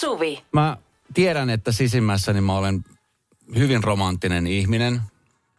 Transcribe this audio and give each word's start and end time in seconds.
Suvi. 0.00 0.42
Mä 0.52 0.76
tiedän, 1.14 1.50
että 1.50 1.72
sisimmässäni 1.72 2.40
mä 2.40 2.54
olen 2.54 2.84
hyvin 3.54 3.84
romanttinen 3.84 4.46
ihminen. 4.46 5.02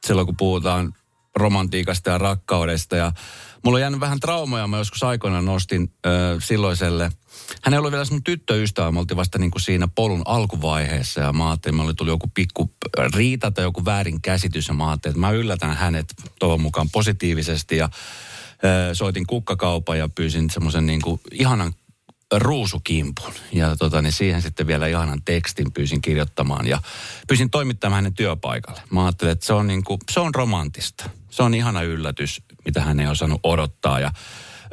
Silloin 0.04 0.28
kun 0.28 0.38
puhutaan 0.38 0.94
romantiikasta 1.36 2.10
ja 2.10 2.18
rakkaudesta. 2.18 2.96
Ja 2.96 3.12
mulla 3.64 3.76
on 3.76 3.82
jäänyt 3.82 4.00
vähän 4.00 4.20
traumoja. 4.20 4.68
Mä 4.68 4.78
joskus 4.78 5.04
aikoinaan 5.04 5.46
nostin 5.46 5.94
ö, 6.06 6.10
silloiselle. 6.40 7.12
Hän 7.64 7.74
ei 7.74 7.78
ollut 7.78 7.92
vielä 7.92 8.06
sun 8.06 8.24
tyttöystävä. 8.24 8.92
Me 8.92 9.00
oltiin 9.00 9.18
vasta 9.18 9.38
niin 9.38 9.52
kuin 9.52 9.62
siinä 9.62 9.88
polun 9.96 10.22
alkuvaiheessa. 10.26 11.22
Ja 11.22 11.34
mä 11.34 11.50
ajattelin, 11.50 11.76
että 11.76 11.84
oli 11.84 11.94
tullut 11.94 12.14
joku 12.14 12.32
pikku 12.34 12.72
riita 13.16 13.52
tai 13.52 13.64
joku 13.64 13.86
väärin 13.86 14.22
käsitys. 14.22 14.68
Ja 14.68 14.74
mä 14.74 14.90
ajattelin, 14.90 15.14
että 15.14 15.28
mä 15.28 15.32
yllätän 15.32 15.76
hänet 15.76 16.14
toivon 16.40 16.62
mukaan 16.62 16.90
positiivisesti. 16.90 17.78
Ja 17.78 17.90
ö, 18.64 18.96
soitin 18.96 19.28
kukkakaupan 19.28 19.98
ja 19.98 20.10
pyysin 20.10 20.50
semmoisen 20.50 20.86
niin 20.86 21.02
kuin 21.02 21.22
ihanan 21.32 21.74
ruusukimpun. 22.32 23.34
Ja 23.54 23.76
tota, 23.78 24.02
niin 24.02 24.14
siihen 24.14 24.42
sitten 24.42 24.68
vielä 24.68 24.88
ihanan 24.88 25.22
tekstin 25.26 25.74
pyysin 25.74 26.02
kirjoittamaan 26.02 26.68
ja 26.68 26.82
pyysin 27.28 27.50
toimittamaan 27.50 27.96
hänen 27.96 28.14
työpaikalle. 28.14 28.82
Mä 28.90 29.06
ajattelin, 29.06 29.32
että 29.32 29.46
se 29.46 29.54
on, 29.54 29.68
niin 29.68 29.84
kuin, 29.84 30.00
se 30.12 30.20
on 30.20 30.36
romantista. 30.36 31.10
Se 31.30 31.44
on 31.44 31.54
ihana 31.54 31.82
yllätys, 31.82 32.42
mitä 32.66 32.82
hän 32.82 33.00
ei 33.00 33.08
osannut 33.08 33.40
odottaa. 33.44 34.00
Ja 34.00 34.12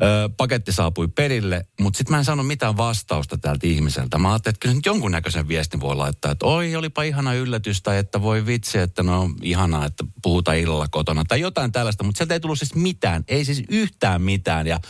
ö, 0.02 0.28
paketti 0.36 0.72
saapui 0.72 1.08
perille, 1.08 1.66
mutta 1.80 1.98
sitten 1.98 2.14
mä 2.14 2.18
en 2.18 2.24
saanut 2.24 2.46
mitään 2.46 2.76
vastausta 2.76 3.38
tältä 3.38 3.66
ihmiseltä. 3.66 4.18
Mä 4.18 4.32
ajattelin, 4.32 4.54
että 4.54 4.62
kyllä 4.62 4.74
nyt 4.74 4.86
jonkunnäköisen 4.86 5.48
viestin 5.48 5.80
voi 5.80 5.96
laittaa, 5.96 6.30
että 6.30 6.46
oi, 6.46 6.76
olipa 6.76 7.02
ihana 7.02 7.34
yllätys, 7.34 7.82
tai 7.82 7.98
että 7.98 8.22
voi 8.22 8.46
vitsi, 8.46 8.78
että 8.78 9.02
no 9.02 9.30
ihanaa, 9.42 9.84
että 9.84 10.04
puhutaan 10.22 10.56
illalla 10.56 10.88
kotona, 10.88 11.24
tai 11.28 11.40
jotain 11.40 11.72
tällaista, 11.72 12.04
mutta 12.04 12.18
sieltä 12.18 12.34
ei 12.34 12.40
tullut 12.40 12.58
siis 12.58 12.74
mitään, 12.74 13.24
ei 13.28 13.44
siis 13.44 13.62
yhtään 13.68 14.22
mitään. 14.22 14.66
Ja 14.66 14.80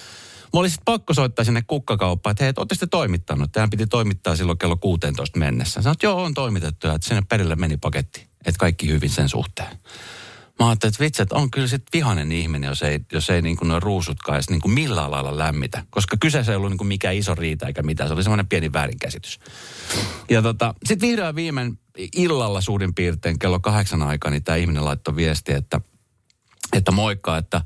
Mä 0.52 0.60
olisin 0.60 0.82
pakko 0.84 1.14
soittaa 1.14 1.44
sinne 1.44 1.62
kukkakauppaan, 1.66 2.30
että 2.30 2.44
hei, 2.44 2.48
että 2.48 2.60
ootte 2.60 2.86
toimittanut. 2.86 3.52
Tähän 3.52 3.70
piti 3.70 3.86
toimittaa 3.86 4.36
silloin 4.36 4.58
kello 4.58 4.76
16 4.76 5.38
mennessä. 5.38 5.82
Sanoit, 5.82 6.02
joo, 6.02 6.22
on 6.22 6.34
toimitettu 6.34 6.86
ja 6.86 6.94
että 6.94 7.08
sinne 7.08 7.22
perille 7.28 7.56
meni 7.56 7.76
paketti. 7.76 8.28
Että 8.46 8.58
kaikki 8.58 8.88
hyvin 8.88 9.10
sen 9.10 9.28
suhteen. 9.28 9.78
Mä 10.58 10.68
ajattelin, 10.68 10.92
että 10.92 11.04
vitsi, 11.04 11.22
että 11.22 11.34
on 11.34 11.50
kyllä 11.50 11.66
sitten 11.66 11.88
vihanen 11.92 12.32
ihminen, 12.32 12.68
jos 12.68 12.82
ei, 12.82 13.00
jos 13.12 13.30
ei 13.30 13.42
niin 13.42 13.56
kuin 13.56 13.68
noin 13.68 13.82
ruusutkaan 13.82 14.36
edes 14.36 14.50
niin 14.50 14.60
kuin 14.60 14.72
millään 14.72 15.10
lailla 15.10 15.38
lämmitä. 15.38 15.84
Koska 15.90 16.16
kyseessä 16.20 16.52
ei 16.52 16.56
ollut 16.56 16.70
niin 16.70 16.78
kuin 16.78 16.88
mikään 16.88 17.14
iso 17.14 17.34
riita 17.34 17.66
eikä 17.66 17.82
mitään. 17.82 18.08
Se 18.08 18.14
oli 18.14 18.22
semmoinen 18.22 18.48
pieni 18.48 18.72
väärinkäsitys. 18.72 19.40
Ja 20.30 20.42
tota, 20.42 20.74
sitten 20.84 21.08
vihdoin 21.08 21.34
viimein 21.34 21.78
illalla 22.16 22.60
suurin 22.60 22.94
piirtein 22.94 23.38
kello 23.38 23.60
kahdeksan 23.60 24.02
aikaa, 24.02 24.30
niin 24.30 24.44
tämä 24.44 24.56
ihminen 24.56 24.84
laittoi 24.84 25.16
viesti, 25.16 25.52
että, 25.52 25.80
että 26.72 26.90
moikka, 26.90 27.36
että 27.36 27.62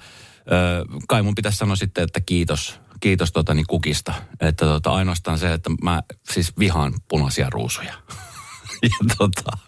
Kai 1.09 1.23
mun 1.23 1.35
pitäisi 1.35 1.59
sanoa 1.59 1.77
sitten, 1.77 2.05
että 2.05 2.21
kiitos, 2.21 2.81
kiitos 3.01 3.33
tota, 3.33 3.55
niin 3.55 3.67
kukista. 3.69 4.15
Että 4.41 4.67
tota, 4.67 4.91
ainoastaan 4.91 5.39
se, 5.39 5.53
että 5.53 5.71
mä 5.83 6.03
siis 6.33 6.53
vihaan 6.59 6.95
punaisia 7.09 7.51
ruusuja. 7.51 7.95
ja 8.83 9.15
tota, 9.19 9.59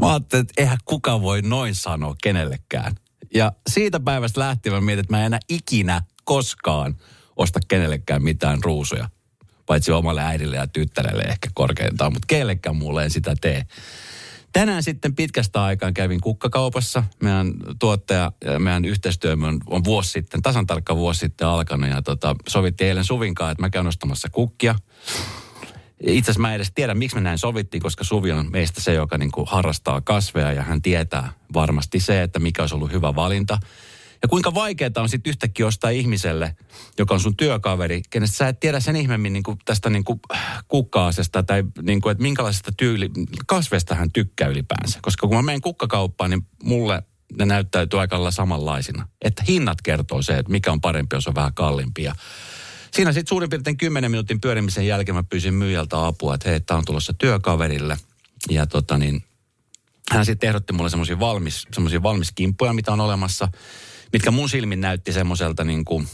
mä 0.00 0.10
ajattelin, 0.10 0.42
että 0.42 0.54
eihän 0.56 0.78
kuka 0.84 1.20
voi 1.20 1.42
noin 1.42 1.74
sanoa 1.74 2.16
kenellekään. 2.22 2.94
Ja 3.34 3.52
siitä 3.70 4.00
päivästä 4.00 4.40
lähtien 4.40 4.74
mä 4.74 4.80
mietin, 4.80 5.00
että 5.00 5.12
mä 5.12 5.20
en 5.20 5.26
enää 5.26 5.40
ikinä 5.48 6.02
koskaan 6.24 6.96
osta 7.36 7.60
kenellekään 7.68 8.22
mitään 8.22 8.58
ruusuja. 8.64 9.08
Paitsi 9.66 9.92
omalle 9.92 10.22
äidille 10.22 10.56
ja 10.56 10.66
tyttärelle 10.66 11.22
ehkä 11.22 11.48
korkeintaan, 11.54 12.12
mutta 12.12 12.26
kellekään 12.26 12.76
mulle 12.76 13.04
en 13.04 13.10
sitä 13.10 13.34
tee. 13.40 13.66
Tänään 14.56 14.82
sitten 14.82 15.14
pitkästä 15.14 15.64
aikaa 15.64 15.92
kävin 15.92 16.20
kukkakaupassa. 16.20 17.04
Meidän 17.22 17.52
tuottaja, 17.78 18.32
meidän 18.58 18.84
yhteistyömme 18.84 19.46
on, 19.46 19.60
on 19.66 19.84
vuosi 19.84 20.10
sitten, 20.10 20.42
tasan 20.42 20.66
tarkka 20.66 20.96
vuosi 20.96 21.20
sitten 21.20 21.46
alkanut. 21.46 21.90
Ja 21.90 22.02
tota, 22.02 22.36
sovittiin 22.48 22.88
eilen 22.88 23.04
Suvinkaan, 23.04 23.52
että 23.52 23.62
mä 23.62 23.70
käyn 23.70 23.86
ostamassa 23.86 24.28
kukkia. 24.32 24.74
Itse 26.00 26.30
asiassa 26.30 26.40
mä 26.40 26.48
en 26.48 26.56
edes 26.56 26.72
tiedä, 26.74 26.94
miksi 26.94 27.16
me 27.16 27.22
näin 27.22 27.38
sovittiin, 27.38 27.82
koska 27.82 28.04
Suvi 28.04 28.32
on 28.32 28.50
meistä 28.50 28.80
se, 28.80 28.94
joka 28.94 29.18
niin 29.18 29.32
kuin 29.32 29.46
harrastaa 29.50 30.00
kasveja 30.00 30.52
ja 30.52 30.62
hän 30.62 30.82
tietää 30.82 31.32
varmasti 31.54 32.00
se, 32.00 32.22
että 32.22 32.38
mikä 32.38 32.62
olisi 32.62 32.74
ollut 32.74 32.92
hyvä 32.92 33.14
valinta. 33.14 33.58
Ja 34.22 34.28
kuinka 34.28 34.54
vaikeaa 34.54 34.90
on 34.96 35.08
sitten 35.08 35.30
yhtäkkiä 35.30 35.66
ostaa 35.66 35.90
ihmiselle, 35.90 36.56
joka 36.98 37.14
on 37.14 37.20
sun 37.20 37.36
työkaveri, 37.36 38.02
kenestä 38.10 38.36
sä 38.36 38.48
et 38.48 38.60
tiedä 38.60 38.80
sen 38.80 38.96
ihmeemmin 38.96 39.32
niin 39.32 39.42
kuin 39.42 39.58
tästä 39.64 39.90
niin 39.90 40.04
kuin 40.04 40.20
kukkaasesta 40.68 41.42
tai 41.42 41.64
niin 41.82 42.00
kuin, 42.00 42.10
että 42.10 42.22
minkälaisesta 42.22 42.72
tyyli, 42.76 43.10
kasvesta 43.46 43.94
hän 43.94 44.12
tykkää 44.12 44.48
ylipäänsä. 44.48 44.98
Koska 45.02 45.26
kun 45.26 45.36
mä 45.36 45.42
menen 45.42 45.60
kukkakauppaan, 45.60 46.30
niin 46.30 46.46
mulle 46.62 47.02
ne 47.38 47.46
näyttäytyy 47.46 48.00
aika 48.00 48.16
lailla 48.16 48.30
samanlaisina. 48.30 49.08
Että 49.22 49.42
hinnat 49.48 49.82
kertoo 49.82 50.22
se, 50.22 50.38
että 50.38 50.52
mikä 50.52 50.72
on 50.72 50.80
parempi, 50.80 51.16
jos 51.16 51.28
on 51.28 51.34
vähän 51.34 51.54
kalliimpi. 51.54 52.02
Ja 52.02 52.14
siinä 52.90 53.12
sitten 53.12 53.28
suurin 53.28 53.50
piirtein 53.50 53.76
10 53.76 54.10
minuutin 54.10 54.40
pyörimisen 54.40 54.86
jälkeen 54.86 55.16
mä 55.16 55.22
pyysin 55.22 55.54
myyjältä 55.54 56.06
apua, 56.06 56.34
että 56.34 56.48
hei, 56.48 56.60
tämä 56.60 56.78
on 56.78 56.84
tulossa 56.84 57.12
työkaverille. 57.18 57.96
Ja 58.50 58.66
tota 58.66 58.98
niin, 58.98 59.24
hän 60.10 60.26
sitten 60.26 60.48
ehdotti 60.48 60.72
mulle 60.72 60.90
semmoisia 60.90 61.20
valmis, 61.20 61.66
valmis 62.02 62.32
kimppuja, 62.32 62.72
mitä 62.72 62.92
on 62.92 63.00
olemassa– 63.00 63.48
mitkä 64.12 64.30
mun 64.30 64.48
silmin 64.48 64.80
näytti 64.80 65.12
semmoiselta 65.12 65.64
niin 65.64 65.84
kuin, 65.84 66.08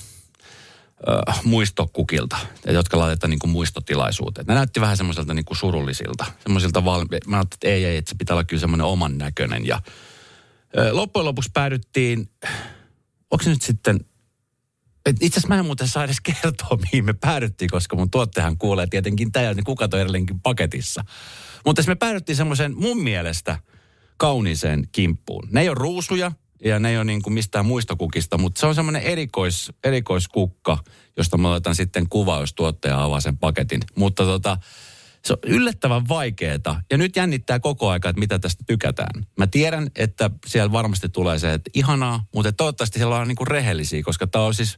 äh, 1.29 1.45
muistokukilta, 1.45 2.37
jotka 2.67 2.99
laitetaan 2.99 3.31
niin 3.31 3.39
kuin 3.39 3.51
muistotilaisuuteen. 3.51 4.47
Ne 4.47 4.55
näytti 4.55 4.81
vähän 4.81 4.97
semmoiselta 4.97 5.35
niin 5.35 5.45
kuin 5.45 5.57
surullisilta. 5.57 6.25
Semmoisilta 6.43 6.85
valmi- 6.85 7.21
Mä 7.27 7.37
ajattelin, 7.37 7.57
että 7.57 7.69
ei, 7.69 7.85
ei, 7.85 7.97
että 7.97 8.09
se 8.09 8.15
pitää 8.19 8.35
olla 8.35 8.45
kyllä 8.45 8.61
semmoinen 8.61 8.87
oman 8.87 9.19
näköinen. 9.19 9.67
Ja 9.67 9.75
äh, 9.75 10.93
loppujen 10.93 11.25
lopuksi 11.25 11.51
päädyttiin, 11.55 12.31
onko 13.31 13.45
nyt 13.47 13.63
sitten 13.63 14.01
itse 15.11 15.27
asiassa 15.27 15.49
mä 15.49 15.59
en 15.59 15.65
muuten 15.65 15.89
saa 15.89 16.05
edes 16.05 16.21
kertoa, 16.21 16.79
mihin 16.83 17.05
me 17.05 17.13
päädyttiin, 17.13 17.71
koska 17.71 17.97
mun 17.97 18.11
tuottajahan 18.11 18.59
kuulee 18.59 18.87
tietenkin 18.87 19.33
tämä, 19.33 19.55
niin 19.55 19.65
kuka 19.65 19.89
toi 19.89 20.01
edelleenkin 20.01 20.41
paketissa. 20.41 21.05
Mutta 21.67 21.83
me 21.87 21.95
päädyttiin 21.95 22.37
semmoisen 22.37 22.77
mun 22.77 23.03
mielestä 23.03 23.59
kauniiseen 24.17 24.89
kimppuun. 24.93 25.49
Ne 25.51 25.61
ei 25.61 25.69
ole 25.69 25.79
ruusuja, 25.79 26.33
ja 26.65 26.79
ne 26.79 26.91
ei 26.91 26.97
ole 26.97 27.05
niin 27.05 27.23
kuin 27.23 27.35
mistään 27.35 27.67
muistokukista, 27.67 28.39
mutta 28.39 28.61
se 28.61 28.67
on 28.67 28.75
semmoinen 28.75 29.03
erikois, 29.03 29.73
erikoiskukka, 29.85 30.79
josta 31.17 31.39
mä 31.39 31.53
otan 31.53 31.75
sitten 31.75 32.09
kuva, 32.09 32.41
jos 32.41 32.55
tuottaja 32.55 33.05
avaa 33.05 33.21
sen 33.21 33.39
paketin. 33.39 33.81
Mutta 33.97 34.25
tota, 34.25 34.59
se 35.25 35.33
on 35.33 35.39
yllättävän 35.47 36.09
vaikeeta. 36.09 36.83
Ja 36.91 36.99
nyt 36.99 37.17
jännittää 37.17 37.61
koko 37.61 37.91
aika, 37.91 38.09
että 38.09 38.21
mitä 38.21 38.39
tästä 38.39 38.65
tykätään. 38.67 39.27
Mä 39.39 39.47
tiedän, 39.47 39.91
että 39.97 40.31
siellä 40.47 40.73
varmasti 40.73 41.09
tulee 41.09 41.39
se, 41.39 41.53
että 41.53 41.71
ihanaa, 41.75 42.25
mutta 42.35 42.53
toivottavasti 42.53 42.99
siellä 42.99 43.17
on 43.17 43.29
niin 43.29 43.37
kuin 43.37 43.49
rehellisiä, 43.49 44.03
koska 44.03 44.27
tämä 44.27 44.45
on 44.45 44.55
siis, 44.55 44.77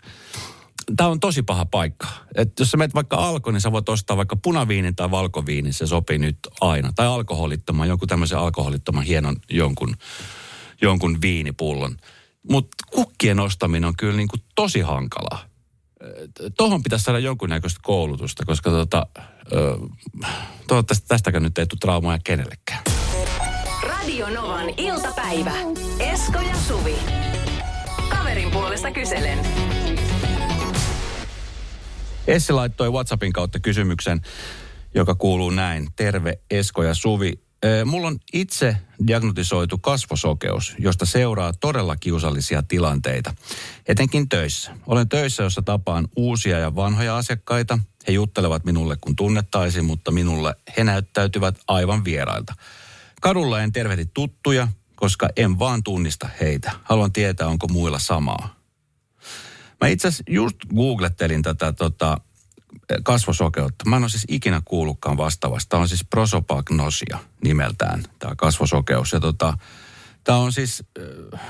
tämä 0.97 1.09
on 1.09 1.21
tosi 1.21 1.43
paha 1.43 1.67
paikka. 1.67 2.07
Et 2.35 2.59
jos 2.59 2.71
sä 2.71 2.77
menet 2.77 2.95
vaikka 2.95 3.17
alko, 3.17 3.51
niin 3.51 3.61
sä 3.61 3.73
voit 3.73 3.89
ostaa 3.89 4.17
vaikka 4.17 4.37
punaviinin 4.37 4.97
tai 4.97 5.11
valkoviinin, 5.11 5.73
se 5.73 5.87
sopii 5.87 6.19
nyt 6.19 6.39
aina. 6.61 6.93
Tai 6.93 7.07
alkoholittoman, 7.07 7.89
jonkun 7.89 8.09
tämmöisen 8.09 8.39
alkoholittoman 8.39 9.05
hienon 9.05 9.37
jonkun 9.51 9.97
jonkun 10.83 11.19
viinipullon. 11.23 11.97
Mutta 12.51 12.77
kukkien 12.91 13.41
ostaminen 13.41 13.85
on 13.85 13.97
kyllä 13.97 14.17
niin 14.17 14.29
kuin 14.29 14.43
tosi 14.55 14.81
hankalaa. 14.81 15.45
Tuohon 16.57 16.83
pitäisi 16.83 17.05
saada 17.05 17.19
jonkunnäköistä 17.19 17.81
koulutusta, 17.83 18.45
koska 18.45 18.71
tota, 18.71 19.07
toivottavasti 20.67 21.07
tästäkään 21.09 21.43
nyt 21.43 21.59
ei 21.59 21.67
tule 21.67 21.79
traumaa 21.81 22.19
kenellekään. 22.25 22.83
Radio 23.83 24.31
Novan 24.31 24.69
iltapäivä. 24.77 25.53
Esko 25.99 26.41
ja 26.41 26.57
Suvi. 26.57 26.97
Kaverin 28.09 28.51
puolesta 28.51 28.91
kyselen. 28.91 29.39
Essi 32.27 32.53
laittoi 32.53 32.91
WhatsAppin 32.93 33.33
kautta 33.33 33.61
kysymyksen, 33.61 34.21
joka 34.95 35.15
kuuluu 35.15 35.51
näin. 35.51 35.89
Terve 35.97 36.39
Esko 36.51 36.83
ja 36.83 36.95
Suvi. 36.95 37.44
Mulla 37.85 38.07
on 38.07 38.19
itse 38.33 38.77
diagnotisoitu 39.07 39.79
kasvosokeus, 39.79 40.75
josta 40.79 41.07
seuraa 41.07 41.53
todella 41.53 41.97
kiusallisia 41.97 42.63
tilanteita, 42.63 43.35
etenkin 43.87 44.29
töissä. 44.29 44.77
Olen 44.87 45.09
töissä, 45.09 45.43
jossa 45.43 45.63
tapaan 45.63 46.09
uusia 46.17 46.59
ja 46.59 46.77
vanhoja 46.77 47.17
asiakkaita. 47.17 47.79
He 48.09 48.13
juttelevat 48.13 48.65
minulle 48.65 48.97
kun 49.01 49.17
tunnettaisiin, 49.17 49.85
mutta 49.85 50.11
minulle 50.11 50.55
he 50.77 50.85
näyttäytyvät 50.85 51.59
aivan 51.69 52.05
vierailta. 52.05 52.55
Kadulla 53.21 53.63
en 53.63 53.73
tervehdi 53.73 54.07
tuttuja, 54.15 54.69
koska 54.97 55.29
en 55.37 55.59
vaan 55.59 55.83
tunnista 55.83 56.29
heitä. 56.41 56.73
Haluan 56.83 57.13
tietää, 57.13 57.49
onko 57.49 57.69
muilla 57.69 57.99
samaa. 57.99 58.55
Mä 59.81 59.89
itse 59.89 60.09
asiassa 60.09 60.25
just 60.29 60.57
googlettelin 60.75 61.43
tätä 61.43 61.73
tota, 61.73 62.21
kasvosokeutta. 63.03 63.89
Mä 63.89 63.97
en 63.97 64.03
ole 64.03 64.11
siis 64.11 64.25
ikinä 64.29 64.63
kuullutkaan 64.65 65.17
vastaavasta. 65.17 65.69
Tämä 65.69 65.81
on 65.81 65.89
siis 65.89 66.05
prosopagnosia 66.05 67.19
nimeltään, 67.45 68.03
tämä 68.19 68.35
kasvosokeus. 68.37 69.13
Ja 69.13 69.21
tota, 69.21 69.59
tämä 70.25 70.39
on 70.39 70.53
siis 70.53 70.85
äh, 71.35 71.41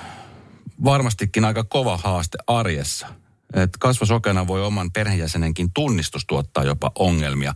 varmastikin 0.84 1.44
aika 1.44 1.64
kova 1.64 1.96
haaste 1.96 2.38
arjessa. 2.46 3.06
Et 3.54 3.70
kasvosokeana 3.80 4.46
voi 4.46 4.62
oman 4.62 4.92
perheenjäsenenkin 4.92 5.70
tunnistus 5.74 6.26
tuottaa 6.26 6.64
jopa 6.64 6.90
ongelmia. 6.98 7.54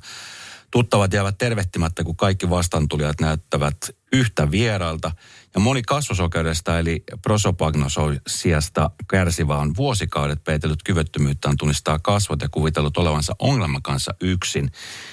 Tuttavat 0.71 1.13
jäävät 1.13 1.39
tervehtimättä, 1.39 2.05
kun 2.05 2.17
kaikki 2.17 2.51
vastaantulijat 2.51 3.21
näyttävät 3.21 3.77
yhtä 4.13 4.51
vierailta. 4.51 5.11
Ja 5.55 5.61
moni 5.61 5.83
kasvosokeudesta 5.83 6.79
eli 6.79 7.05
prosopagnososiasta 7.23 8.91
kärsivä 9.09 9.57
on 9.57 9.77
vuosikaudet 9.77 10.45
peitellyt 10.45 10.83
kyvyttömyyttään 10.83 11.57
tunnistaa 11.57 11.99
kasvot 11.99 12.43
ja 12.43 12.49
kuvitellut 12.49 12.97
olevansa 12.97 13.37
ongelman 13.39 13.83
kanssa 13.83 14.15
yksin. 14.21 14.71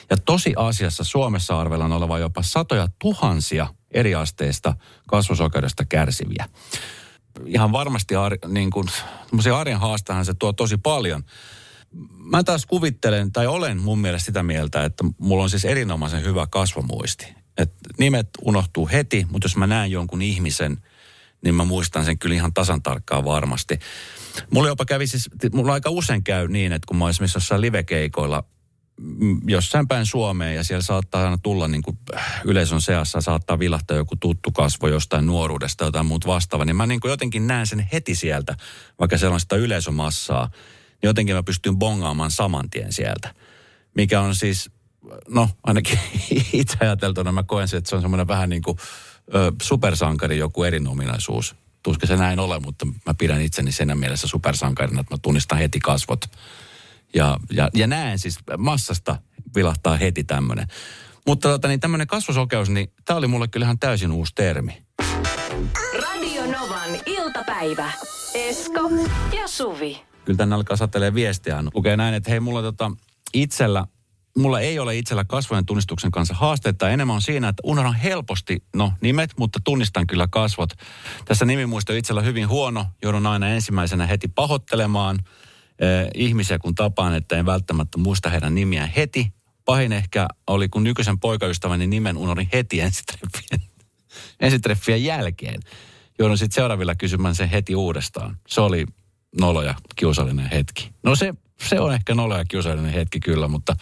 Ja 0.10 0.18
tosi 0.18 0.54
asiassa 0.58 1.04
Suomessa 1.04 1.60
arvellaan 1.60 1.94
olevan 1.94 2.22
jopa 2.22 2.42
satoja 2.42 2.88
tuhansia 3.00 3.68
eri 3.92 4.16
asteista 4.16 4.76
kasvosokeudesta 5.08 5.86
kärsiviä. 5.86 6.46
Ihan 7.46 7.72
varmasti 7.72 8.16
ar, 8.16 8.38
niin 8.48 8.70
kuin, 8.70 8.88
arjen 9.56 9.80
haastahan 9.80 10.26
se 10.26 10.34
tuo 10.34 10.54
tosi 10.54 10.78
paljon. 10.78 11.24
Mä 12.18 12.44
taas 12.44 12.66
kuvittelen, 12.66 13.32
tai 13.32 13.48
olen 13.48 13.78
mun 13.78 14.00
mielestä 14.00 14.26
sitä 14.26 14.44
mieltä, 14.44 14.84
että 14.84 15.04
mulla 15.18 15.44
on 15.44 15.50
siis 15.50 15.66
erinomaisen 15.66 16.24
hyvä 16.24 16.48
kasvomuisti. 16.48 17.28
Et 17.58 17.74
nimet 18.00 18.30
unohtuu 18.42 18.90
heti, 18.92 19.28
mutta 19.32 19.46
jos 19.46 19.58
mä 19.58 19.68
näen 19.68 19.92
jonkun 19.92 20.22
ihmisen, 20.22 20.78
niin 21.44 21.56
mä 21.56 21.66
muistan 21.66 22.06
sen 22.06 22.20
kyllä 22.20 22.36
ihan 22.36 22.54
tasan 22.54 22.82
tarkkaan 22.82 23.26
varmasti. 23.26 23.80
Mulla 24.52 24.68
jopa 24.68 24.86
kävi 24.86 25.08
siis, 25.08 25.30
mulla 25.54 25.74
aika 25.74 25.90
usein 25.90 26.24
käy 26.24 26.48
niin, 26.48 26.72
että 26.72 26.86
kun 26.88 26.98
mä 26.98 27.10
esimerkiksi 27.10 27.38
jossain 27.38 27.62
livekeikoilla 27.62 28.44
jossain 29.48 29.88
päin 29.88 30.06
Suomeen 30.06 30.56
ja 30.56 30.64
siellä 30.64 30.82
saattaa 30.82 31.24
aina 31.24 31.38
tulla 31.38 31.68
niin 31.68 31.82
kuin 31.82 31.98
äh, 32.16 32.42
yleisön 32.46 32.82
seassa, 32.82 33.22
saattaa 33.22 33.60
vilahtaa 33.60 33.98
joku 33.98 34.16
tuttu 34.16 34.52
kasvo 34.52 34.88
jostain 34.88 35.26
nuoruudesta 35.26 35.78
tai 35.78 35.88
jotain 35.88 36.06
muut 36.06 36.28
vastaava, 36.28 36.66
niin 36.66 36.76
mä 36.76 36.88
niin 36.88 37.00
kuin 37.00 37.10
jotenkin 37.10 37.48
näen 37.48 37.68
sen 37.68 37.90
heti 37.94 38.16
sieltä, 38.16 38.56
vaikka 39.00 39.18
siellä 39.18 39.34
on 39.34 39.40
sitä 39.40 39.56
yleisömassaa, 39.56 40.50
niin 41.02 41.10
jotenkin 41.10 41.36
mä 41.36 41.44
pystyn 41.44 41.78
bongaamaan 41.78 42.32
saman 42.32 42.70
tien 42.70 42.94
sieltä. 42.94 43.34
Mikä 43.96 44.22
on 44.22 44.36
siis, 44.36 44.70
no 45.28 45.50
ainakin 45.64 46.00
itse 46.54 46.78
ajateltuna 46.80 47.32
mä 47.32 47.44
koen 47.44 47.68
sen, 47.68 47.78
että 47.78 47.90
se 47.90 47.96
on 47.96 48.02
semmoinen 48.02 48.28
vähän 48.28 48.50
niin 48.50 48.62
kuin 48.62 48.78
ö, 49.36 49.52
supersankari 49.62 50.38
joku 50.38 50.64
erinominaisuus. 50.64 51.56
Tuskin 51.84 52.08
se 52.08 52.16
näin 52.16 52.40
ole, 52.40 52.60
mutta 52.60 52.86
mä 52.86 53.14
pidän 53.18 53.42
itseni 53.42 53.72
sen 53.72 53.98
mielessä 53.98 54.28
supersankarina, 54.28 55.02
että 55.02 55.14
mä 55.14 55.20
tunnistan 55.22 55.58
heti 55.58 55.80
kasvot 55.80 56.26
ja, 57.16 57.40
ja, 57.52 57.70
ja 57.74 57.88
näen 57.88 58.20
siis 58.20 58.40
massasta 58.58 59.16
vilahtaa 59.56 59.98
heti 59.98 60.24
tämmöinen. 60.24 60.68
Mutta 61.28 61.50
tota, 61.50 61.68
niin 61.68 61.80
tämmöinen 61.80 62.08
kasvosokeus, 62.08 62.70
niin 62.70 62.92
tämä 63.06 63.18
oli 63.18 63.28
mulle 63.28 63.48
kyllä 63.48 63.66
ihan 63.66 63.80
täysin 63.80 64.12
uusi 64.12 64.32
termi. 64.36 64.78
Radio 66.02 66.46
Novan 66.46 66.90
iltapäivä. 67.06 67.92
Esko 68.34 68.90
ja 69.42 69.48
Suvi. 69.48 70.15
Kyllä 70.26 70.38
tänne 70.38 70.56
alkaa 70.56 70.78
satelee 70.78 71.14
viestiä. 71.14 71.64
Lukee 71.74 71.98
näin, 71.98 72.14
että 72.14 72.30
hei 72.30 72.40
mulla 72.40 72.62
tota, 72.62 72.92
itsellä 73.34 73.86
mulla 74.38 74.60
ei 74.60 74.80
ole 74.80 74.98
itsellä 74.98 75.26
kasvojen 75.26 75.66
tunnistuksen 75.66 76.12
kanssa 76.12 76.34
haasteita. 76.34 76.90
Enemmän 76.90 77.16
on 77.16 77.22
siinä, 77.22 77.48
että 77.48 77.62
unohdan 77.66 77.96
helposti, 77.96 78.64
no 78.76 78.94
nimet, 79.02 79.30
mutta 79.40 79.60
tunnistan 79.64 80.08
kyllä 80.08 80.28
kasvot. 80.28 80.70
Tässä 81.26 81.46
nimimuisto 81.46 81.94
itsellä 81.94 82.22
hyvin 82.22 82.48
huono. 82.48 82.86
Joudun 83.02 83.28
aina 83.28 83.48
ensimmäisenä 83.48 84.08
heti 84.08 84.28
pahoittelemaan 84.28 85.20
eh, 85.80 86.08
ihmisiä, 86.16 86.60
kun 86.60 86.76
tapaan, 86.76 87.16
että 87.16 87.38
en 87.38 87.46
välttämättä 87.46 87.98
muista 87.98 88.30
heidän 88.30 88.56
nimiä 88.56 88.90
heti. 88.96 89.34
Pahin 89.66 89.94
ehkä 89.94 90.28
oli, 90.48 90.70
kun 90.70 90.84
nykyisen 90.84 91.20
poikaystäväni 91.20 91.88
nimen 91.88 92.18
unohdin 92.18 92.50
heti 92.54 92.82
ensitreffien, 92.82 93.62
ensitreffien 94.40 95.04
jälkeen. 95.04 95.60
Joudun 96.20 96.38
sitten 96.38 96.56
seuraavilla 96.56 96.96
kysymään 96.96 97.36
sen 97.36 97.50
heti 97.50 97.76
uudestaan. 97.76 98.38
Se 98.48 98.62
oli 98.62 98.86
nolo 99.42 99.62
ja 99.62 99.76
kiusallinen 99.96 100.50
hetki. 100.52 100.92
No 101.04 101.16
se, 101.16 101.34
se 101.70 101.80
on 101.80 101.94
ehkä 101.94 102.16
nolo 102.16 102.38
ja 102.38 102.46
kiusallinen 102.46 102.94
hetki 102.94 103.20
kyllä, 103.20 103.48
mutta 103.48 103.76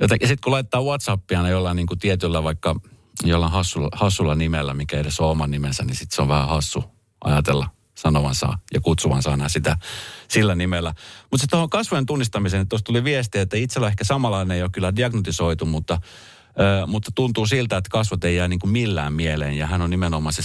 jotenkin 0.00 0.28
sitten 0.28 0.44
kun 0.44 0.52
laittaa 0.52 0.82
Whatsappia 0.82 1.48
jollain 1.48 1.76
niin 1.76 1.86
kuin 1.86 1.98
tietyllä 1.98 2.42
vaikka 2.42 2.76
jollain 3.24 3.52
hassulla, 3.52 3.88
hassulla 3.92 4.34
nimellä, 4.34 4.74
mikä 4.74 4.98
edes 4.98 5.20
ole 5.20 5.30
oman 5.30 5.50
nimensä, 5.50 5.84
niin 5.84 5.96
sitten 5.96 6.16
se 6.16 6.22
on 6.22 6.28
vähän 6.28 6.48
hassu 6.48 6.84
ajatella 7.24 7.68
sanovansa 7.98 8.58
ja 8.74 8.80
kutsuvansa 8.80 9.30
aina 9.30 9.48
sitä 9.48 9.76
sillä 10.28 10.54
nimellä. 10.54 10.94
Mutta 11.30 11.42
se 11.42 11.46
tuohon 11.50 11.70
kasvojen 11.70 12.06
tunnistamiseen, 12.06 12.60
että 12.60 12.68
tuossa 12.68 12.84
tuli 12.84 13.04
viesti, 13.04 13.38
että 13.38 13.56
itsellä 13.56 13.88
ehkä 13.88 14.04
samanlainen 14.04 14.56
ei 14.56 14.62
ole 14.62 14.70
kyllä 14.70 14.96
diagnotisoitu, 14.96 15.66
mutta, 15.66 16.00
ö, 16.60 16.86
mutta 16.86 17.10
tuntuu 17.14 17.46
siltä, 17.46 17.76
että 17.76 17.90
kasvot 17.90 18.24
ei 18.24 18.36
jää 18.36 18.48
niin 18.48 18.60
kuin 18.60 18.70
millään 18.70 19.12
mieleen. 19.12 19.54
Ja 19.54 19.66
hän 19.66 19.82
on 19.82 19.90
nimenomaan 19.90 20.32
se 20.32 20.42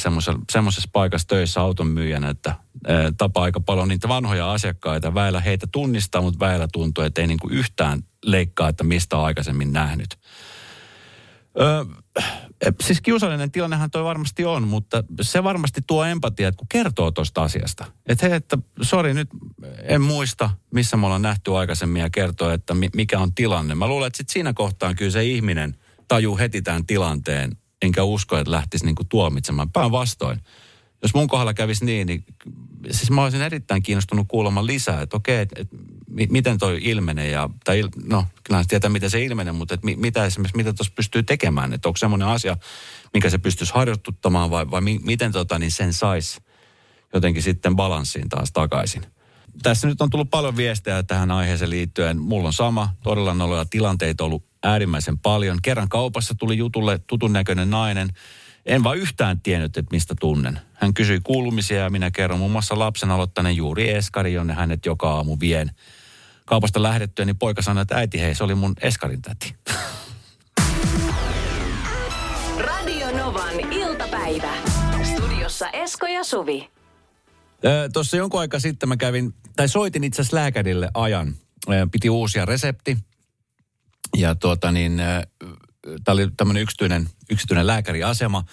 semmoisessa 0.52 0.90
paikassa 0.94 1.28
töissä 1.28 1.62
auton 1.62 1.88
myyjänä, 1.88 2.30
että 2.30 2.56
ö, 2.90 3.14
tapaa 3.18 3.44
aika 3.44 3.60
paljon 3.60 3.88
niitä 3.88 4.08
vanhoja 4.08 4.52
asiakkaita. 4.52 5.14
Väillä 5.14 5.42
heitä 5.42 5.68
tunnistaa, 5.72 6.22
mutta 6.22 6.40
väillä 6.40 6.68
tuntuu, 6.74 7.04
että 7.04 7.22
ei 7.22 7.28
niin 7.28 7.40
kuin 7.40 7.54
yhtään 7.54 8.04
leikkaa, 8.26 8.70
että 8.70 8.84
mistä 8.84 9.18
on 9.18 9.26
aikaisemmin 9.26 9.74
nähnyt. 9.74 10.18
Öö, 11.60 11.86
siis 12.82 13.02
kiusallinen 13.02 13.52
tilannehan 13.52 13.92
toi 13.92 14.04
varmasti 14.04 14.46
on, 14.46 14.68
mutta 14.68 15.04
se 15.22 15.44
varmasti 15.44 15.82
tuo 15.88 16.06
empatiaa, 16.06 16.50
että 16.50 16.58
kun 16.58 16.68
kertoo 16.70 17.12
tuosta 17.12 17.44
asiasta. 17.44 17.86
Että 18.06 18.28
hei, 18.28 18.36
että 18.36 18.58
sori 18.82 19.14
nyt 19.14 19.30
en 19.84 20.02
muista, 20.02 20.50
missä 20.74 20.98
me 20.98 21.06
ollaan 21.06 21.22
nähty 21.22 21.56
aikaisemmin 21.56 22.02
ja 22.02 22.10
kertoo, 22.10 22.52
että 22.52 22.74
mikä 22.96 23.20
on 23.20 23.34
tilanne. 23.34 23.76
Mä 23.76 23.88
luulen, 23.88 24.08
että 24.08 24.18
sit 24.18 24.30
siinä 24.30 24.54
kohtaan 24.54 24.96
kyllä 24.96 25.12
se 25.12 25.24
ihminen 25.24 25.78
tajuu 26.08 26.38
heti 26.38 26.62
tämän 26.62 26.86
tilanteen, 26.86 27.58
enkä 27.82 28.04
usko, 28.04 28.38
että 28.38 28.52
lähtisi 28.52 28.86
niinku 28.86 29.04
tuomitsemaan. 29.04 29.72
Päinvastoin. 29.72 30.42
Jos 31.02 31.14
mun 31.14 31.28
kohdalla 31.28 31.54
kävisi 31.54 31.86
niin, 31.86 32.08
niin 32.08 32.26
siis 32.92 33.12
mä 33.12 33.24
olisin 33.24 33.42
erittäin 33.42 33.84
kiinnostunut 33.84 34.28
kuulemaan 34.28 34.66
lisää, 34.66 35.02
että 35.02 35.18
okei, 35.18 35.40
että, 35.40 35.62
että 35.62 35.76
miten 36.30 36.58
toi 36.58 36.80
ilmenee 36.82 37.30
ja, 37.30 37.50
tai 37.64 37.84
no, 38.06 38.26
kyllä 38.44 38.64
tietää 38.68 38.90
miten 38.90 39.10
se 39.10 39.24
ilmenee, 39.24 39.54
mutta 39.54 39.74
että 39.74 39.88
mitä 39.96 40.26
esimerkiksi, 40.26 40.58
mitä 40.58 40.74
tuossa 40.74 40.94
pystyy 40.96 41.24
tekemään, 41.24 41.74
että 41.74 41.90
onko 41.90 41.98
semmoinen 41.98 42.28
asia, 42.28 42.58
mikä 43.14 43.30
se 43.30 43.38
pystyisi 43.38 43.74
harjoituttamaan 43.74 44.50
vai, 44.50 44.72
vai 44.72 44.82
miten 44.82 45.32
tota, 45.32 45.60
niin 45.60 45.72
sen 45.72 45.94
saisi 45.94 46.42
jotenkin 47.14 47.44
sitten 47.44 47.76
balanssiin 47.76 48.30
taas 48.30 48.52
takaisin. 48.52 49.06
Tässä 49.64 49.88
nyt 49.88 50.02
on 50.02 50.10
tullut 50.10 50.30
paljon 50.30 50.58
viestejä 50.58 51.04
tähän 51.04 51.32
aiheeseen 51.32 51.70
liittyen. 51.70 52.18
Mulla 52.18 52.48
on 52.48 52.54
sama, 52.54 52.94
todella 53.04 53.34
noloja 53.34 53.66
tilanteita 53.66 54.24
ollut 54.24 54.46
äärimmäisen 54.64 55.20
paljon. 55.20 55.58
Kerran 55.64 55.90
kaupassa 55.90 56.36
tuli 56.36 56.58
jutulle 56.58 57.00
tutun 57.08 57.34
näköinen 57.34 57.70
nainen, 57.70 58.10
en 58.66 58.84
vaan 58.84 58.98
yhtään 58.98 59.42
tiennyt, 59.42 59.78
että 59.78 59.96
mistä 59.96 60.16
tunnen. 60.20 60.60
Hän 60.74 60.94
kysyi 60.94 61.20
kuulumisia 61.24 61.78
ja 61.78 61.90
minä 61.90 62.12
kerron 62.12 62.40
muun 62.40 62.52
muassa 62.52 62.80
lapsen 62.80 63.12
aloittaneen 63.12 63.56
juuri 63.56 63.90
Eskari, 63.90 64.34
jonne 64.34 64.54
hänet 64.54 64.86
joka 64.86 65.12
aamu 65.12 65.38
vien. 65.40 65.72
Kaupasta 66.46 66.84
lähdettyä, 66.84 67.26
niin 67.26 67.38
poika 67.38 67.62
sanoi, 67.62 67.82
että 67.82 67.96
äiti 67.96 68.22
hei, 68.22 68.36
se 68.36 68.44
oli 68.44 68.56
mun 68.56 68.74
Eskarin 68.82 69.22
täti. 69.22 69.56
Radio 72.58 73.18
Novan 73.18 73.74
iltapäivä. 73.74 74.54
Studiossa 75.04 75.70
Esko 75.70 76.08
ja 76.08 76.24
Suvi. 76.24 76.77
Tuossa 77.94 78.18
jonkun 78.18 78.40
aika 78.40 78.60
sitten 78.60 78.90
mä 78.90 78.98
kävin, 78.98 79.34
tai 79.56 79.70
soitin 79.70 80.04
itse 80.04 80.22
asiassa 80.22 80.38
lääkärille 80.38 80.90
ajan. 80.94 81.36
Piti 81.92 82.10
uusia 82.10 82.46
resepti. 82.46 82.98
Ja 84.18 84.36
tuota 84.36 84.72
niin, 84.72 85.02
tämä 86.04 86.14
oli 86.14 86.28
tämmöinen 86.38 86.64
yksityinen, 86.64 87.10
yksityinen 87.30 87.68
lääkäriasema. 87.68 88.44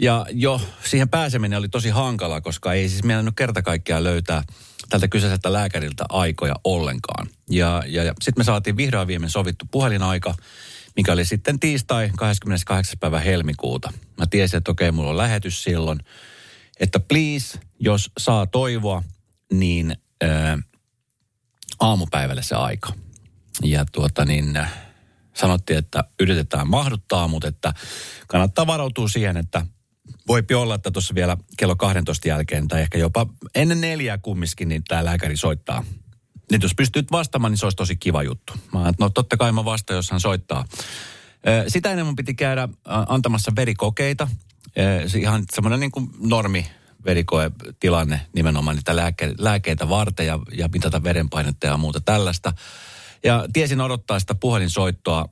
Ja 0.00 0.26
jo 0.30 0.60
siihen 0.84 1.08
pääseminen 1.08 1.58
oli 1.58 1.68
tosi 1.68 1.90
hankala, 1.90 2.40
koska 2.40 2.72
ei 2.72 2.88
siis 2.88 3.04
meillä 3.04 3.22
nyt 3.22 3.34
kerta 3.36 3.62
kaikkiaan 3.62 4.04
löytää 4.04 4.42
tältä 4.88 5.08
kyseiseltä 5.08 5.52
lääkäriltä 5.52 6.04
aikoja 6.08 6.54
ollenkaan. 6.64 7.26
Ja, 7.50 7.82
ja, 7.86 8.04
ja 8.04 8.12
sitten 8.22 8.40
me 8.40 8.44
saatiin 8.44 8.76
vihdoin 8.76 9.08
viimein 9.08 9.30
sovittu 9.30 9.64
puhelinaika, 9.70 10.34
mikä 10.96 11.12
oli 11.12 11.24
sitten 11.24 11.60
tiistai 11.60 12.10
28. 12.16 12.98
päivä 13.00 13.20
helmikuuta. 13.20 13.92
Mä 14.18 14.26
tiesin, 14.30 14.58
että 14.58 14.70
okei, 14.70 14.92
mulla 14.92 15.10
on 15.10 15.16
lähetys 15.16 15.62
silloin. 15.62 16.00
Että 16.80 17.00
please, 17.00 17.58
jos 17.78 18.10
saa 18.18 18.46
toivoa, 18.46 19.02
niin 19.52 19.96
ää, 20.22 20.58
aamupäivälle 21.80 22.42
se 22.42 22.54
aika. 22.54 22.92
Ja 23.62 23.84
tuota 23.84 24.24
niin, 24.24 24.58
sanottiin, 25.34 25.78
että 25.78 26.04
yritetään 26.20 26.68
mahduttaa, 26.68 27.28
mutta 27.28 27.48
että 27.48 27.74
kannattaa 28.28 28.66
varautua 28.66 29.08
siihen, 29.08 29.36
että 29.36 29.66
voipi 30.28 30.54
olla, 30.54 30.74
että 30.74 30.90
tuossa 30.90 31.14
vielä 31.14 31.36
kello 31.56 31.76
12 31.76 32.28
jälkeen 32.28 32.68
tai 32.68 32.80
ehkä 32.80 32.98
jopa 32.98 33.26
ennen 33.54 33.80
neljää 33.80 34.18
kumminkin, 34.18 34.68
niin 34.68 34.84
tämä 34.88 35.04
lääkäri 35.04 35.36
soittaa. 35.36 35.84
Niin 36.50 36.62
jos 36.62 36.74
pystyt 36.74 37.12
vastaamaan, 37.12 37.52
niin 37.52 37.58
se 37.58 37.66
olisi 37.66 37.76
tosi 37.76 37.96
kiva 37.96 38.22
juttu. 38.22 38.52
Mä 38.72 38.92
no 39.00 39.10
totta 39.10 39.36
kai 39.36 39.52
mä 39.52 39.64
vastaan, 39.64 39.96
jos 39.96 40.10
hän 40.10 40.20
soittaa. 40.20 40.64
Sitä 41.68 41.90
ennen 41.90 42.06
mun 42.06 42.16
piti 42.16 42.34
käydä 42.34 42.68
antamassa 42.84 43.52
verikokeita. 43.56 44.28
Ihan 45.18 45.44
semmoinen 45.52 45.80
niin 45.80 45.90
kuin 45.90 46.10
normi 46.18 46.66
verikoetilanne 47.06 48.20
nimenomaan 48.34 48.76
niitä 48.76 48.96
lääke, 48.96 49.34
lääkeitä 49.38 49.88
varten 49.88 50.26
ja, 50.26 50.38
ja 50.52 50.68
mitata 50.72 51.02
verenpainetta 51.02 51.66
ja 51.66 51.76
muuta 51.76 52.00
tällaista. 52.00 52.52
Ja 53.24 53.46
tiesin 53.52 53.80
odottaa 53.80 54.18
sitä 54.18 54.34
puhelinsoittoa 54.34 55.28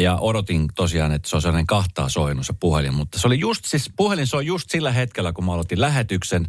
ja 0.00 0.16
odotin 0.16 0.68
tosiaan, 0.74 1.12
että 1.12 1.28
se 1.28 1.36
on 1.36 1.42
sellainen 1.42 1.66
kahtaa 1.66 2.08
soinut 2.08 2.46
se 2.46 2.52
puhelin. 2.52 2.94
Mutta 2.94 3.18
se 3.18 3.26
oli 3.26 3.40
just, 3.40 3.64
siis 3.64 3.90
puhelin 3.96 4.26
soi 4.26 4.46
just 4.46 4.70
sillä 4.70 4.92
hetkellä, 4.92 5.32
kun 5.32 5.44
mä 5.44 5.52
aloitin 5.52 5.80
lähetyksen. 5.80 6.48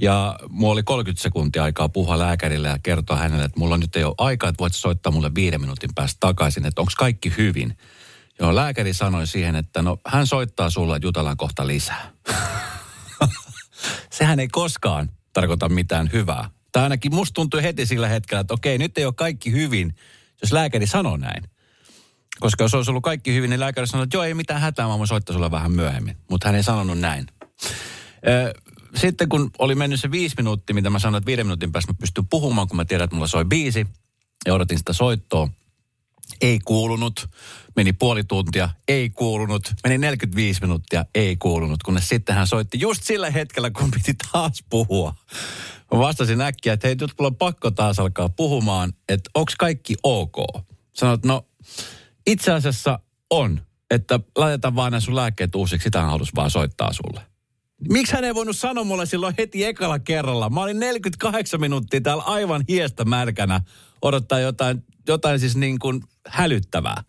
Ja 0.00 0.38
mulla 0.48 0.72
oli 0.72 0.82
30 0.82 1.22
sekuntia 1.22 1.64
aikaa 1.64 1.88
puhua 1.88 2.18
lääkärille 2.18 2.68
ja 2.68 2.78
kertoa 2.82 3.16
hänelle, 3.16 3.44
että 3.44 3.60
mulla 3.60 3.76
nyt 3.76 3.96
ei 3.96 4.04
ole 4.04 4.14
aikaa, 4.18 4.48
että 4.48 4.60
voit 4.60 4.74
soittaa 4.74 5.12
mulle 5.12 5.34
viiden 5.34 5.60
minuutin 5.60 5.90
päästä 5.94 6.16
takaisin, 6.20 6.66
että 6.66 6.80
onko 6.80 6.92
kaikki 6.98 7.32
hyvin. 7.38 7.76
Joo, 8.40 8.54
lääkäri 8.54 8.94
sanoi 8.94 9.26
siihen, 9.26 9.56
että 9.56 9.82
no 9.82 9.98
hän 10.06 10.26
soittaa 10.26 10.70
sulle, 10.70 10.96
että 10.96 11.06
jutellaan 11.06 11.36
kohta 11.36 11.66
lisää. 11.66 12.12
Sehän 14.10 14.40
ei 14.40 14.48
koskaan 14.48 15.10
tarkoita 15.32 15.68
mitään 15.68 16.10
hyvää. 16.12 16.50
Tai 16.72 16.82
ainakin 16.82 17.14
musta 17.14 17.34
tuntui 17.34 17.62
heti 17.62 17.86
sillä 17.86 18.08
hetkellä, 18.08 18.40
että 18.40 18.54
okei, 18.54 18.78
nyt 18.78 18.98
ei 18.98 19.04
ole 19.04 19.14
kaikki 19.14 19.52
hyvin, 19.52 19.94
jos 20.42 20.52
lääkäri 20.52 20.86
sanoo 20.86 21.16
näin. 21.16 21.44
Koska 22.40 22.64
jos 22.64 22.74
olisi 22.74 22.90
ollut 22.90 23.02
kaikki 23.02 23.34
hyvin, 23.34 23.50
niin 23.50 23.60
lääkäri 23.60 23.86
sanoi, 23.86 24.04
että 24.04 24.16
joo, 24.16 24.24
ei 24.24 24.34
mitään 24.34 24.60
hätää, 24.60 24.86
mä 24.86 24.98
voin 24.98 25.08
soittaa 25.08 25.32
sulle 25.32 25.50
vähän 25.50 25.72
myöhemmin. 25.72 26.16
Mutta 26.30 26.48
hän 26.48 26.54
ei 26.54 26.62
sanonut 26.62 26.98
näin. 26.98 27.26
Sitten 28.94 29.28
kun 29.28 29.50
oli 29.58 29.74
mennyt 29.74 30.00
se 30.00 30.10
viisi 30.10 30.36
minuuttia, 30.38 30.74
mitä 30.74 30.90
mä 30.90 30.98
sanoin, 30.98 31.20
että 31.20 31.26
viiden 31.26 31.46
minuutin 31.46 31.72
päästä 31.72 31.92
mä 31.92 31.96
pystyn 32.00 32.26
puhumaan, 32.26 32.68
kun 32.68 32.76
mä 32.76 32.84
tiedän, 32.84 33.04
että 33.04 33.16
mulla 33.16 33.26
soi 33.26 33.44
biisi. 33.44 33.86
Ja 34.46 34.54
odotin 34.54 34.78
sitä 34.78 34.92
soittoa. 34.92 35.48
Ei 36.40 36.58
kuulunut. 36.64 37.28
Meni 37.76 37.92
puoli 37.92 38.24
tuntia, 38.24 38.68
ei 38.88 39.10
kuulunut. 39.10 39.72
Meni 39.84 39.98
45 39.98 40.60
minuuttia, 40.60 41.04
ei 41.14 41.36
kuulunut. 41.36 41.82
Kunnes 41.82 42.08
sitten 42.08 42.34
hän 42.34 42.46
soitti 42.46 42.80
just 42.80 43.02
sillä 43.02 43.30
hetkellä, 43.30 43.70
kun 43.70 43.90
piti 43.90 44.14
taas 44.32 44.64
puhua. 44.70 45.14
Mä 45.92 45.98
vastasin 45.98 46.40
äkkiä, 46.40 46.72
että 46.72 46.88
hei, 46.88 46.94
nyt 46.94 47.10
mulla 47.18 47.28
on 47.28 47.36
pakko 47.36 47.70
taas 47.70 47.98
alkaa 47.98 48.28
puhumaan, 48.28 48.92
että 49.08 49.30
onko 49.34 49.52
kaikki 49.58 49.94
ok? 50.02 50.36
Sanoit, 50.92 51.24
no 51.24 51.46
itse 52.26 52.52
asiassa 52.52 52.98
on, 53.30 53.60
että 53.90 54.20
laitetaan 54.36 54.76
vaan 54.76 54.92
nämä 54.92 55.00
sun 55.00 55.16
lääkkeet 55.16 55.54
uusiksi, 55.54 55.84
sitä 55.84 56.00
hän 56.00 56.10
halusi 56.10 56.32
vaan 56.34 56.50
soittaa 56.50 56.92
sulle. 56.92 57.20
Miksi 57.88 58.14
hän 58.14 58.24
ei 58.24 58.34
voinut 58.34 58.56
sanoa 58.56 58.84
mulle 58.84 59.06
silloin 59.06 59.34
heti 59.38 59.64
ekalla 59.64 59.98
kerralla? 59.98 60.50
Mä 60.50 60.62
olin 60.62 60.80
48 60.80 61.60
minuuttia 61.60 62.00
täällä 62.00 62.22
aivan 62.22 62.64
hiestä 62.68 63.04
märkänä 63.04 63.60
odottaa 64.02 64.40
jotain, 64.40 64.84
jotain 65.08 65.40
siis 65.40 65.56
niin 65.56 65.78
kuin 65.78 66.02
hälyttävää. 66.28 67.04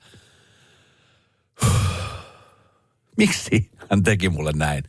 Miksi 3.18 3.72
hän 3.90 4.04
teki 4.04 4.30
mulle 4.30 4.52
näin? 4.56 4.84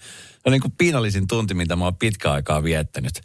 on 0.48 0.52
niin 0.52 0.62
kuin 0.62 0.74
piinallisin 0.78 1.26
tunti, 1.26 1.54
mitä 1.54 1.76
mä 1.76 1.84
oon 1.84 1.96
pitkä 1.96 2.32
aikaa 2.32 2.62
viettänyt. 2.62 3.20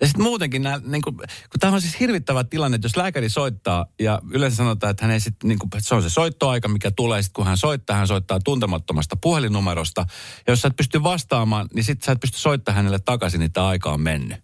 Ja 0.00 0.06
sitten 0.06 0.22
muutenkin, 0.22 0.62
nää, 0.62 0.80
niin 0.84 1.02
kuin, 1.02 1.16
kun 1.16 1.60
tämä 1.60 1.72
on 1.72 1.80
siis 1.80 2.00
hirvittävä 2.00 2.44
tilanne, 2.44 2.74
että 2.74 2.86
jos 2.86 2.96
lääkäri 2.96 3.28
soittaa 3.28 3.86
ja 4.00 4.22
yleensä 4.30 4.56
sanotaan, 4.56 4.90
että 4.90 5.04
hän 5.04 5.12
ei 5.12 5.20
sit, 5.20 5.34
niin 5.44 5.58
kuin, 5.58 5.70
se 5.78 5.94
on 5.94 6.02
se 6.02 6.10
soittoaika, 6.10 6.68
mikä 6.68 6.90
tulee, 6.90 7.22
sitten 7.22 7.34
kun 7.34 7.46
hän 7.46 7.58
soittaa, 7.58 7.96
hän 7.96 8.06
soittaa 8.06 8.40
tuntemattomasta 8.40 9.16
puhelinnumerosta. 9.16 10.04
Ja 10.46 10.52
jos 10.52 10.60
sä 10.60 10.68
et 10.68 10.76
pysty 10.76 11.02
vastaamaan, 11.02 11.68
niin 11.74 11.84
sitten 11.84 12.06
sä 12.06 12.12
et 12.12 12.20
pysty 12.20 12.38
soittamaan 12.38 12.76
hänelle 12.76 12.98
takaisin, 12.98 13.40
niin 13.40 13.52
tämä 13.52 13.68
aika 13.68 13.92
on 13.92 14.00
mennyt. 14.00 14.38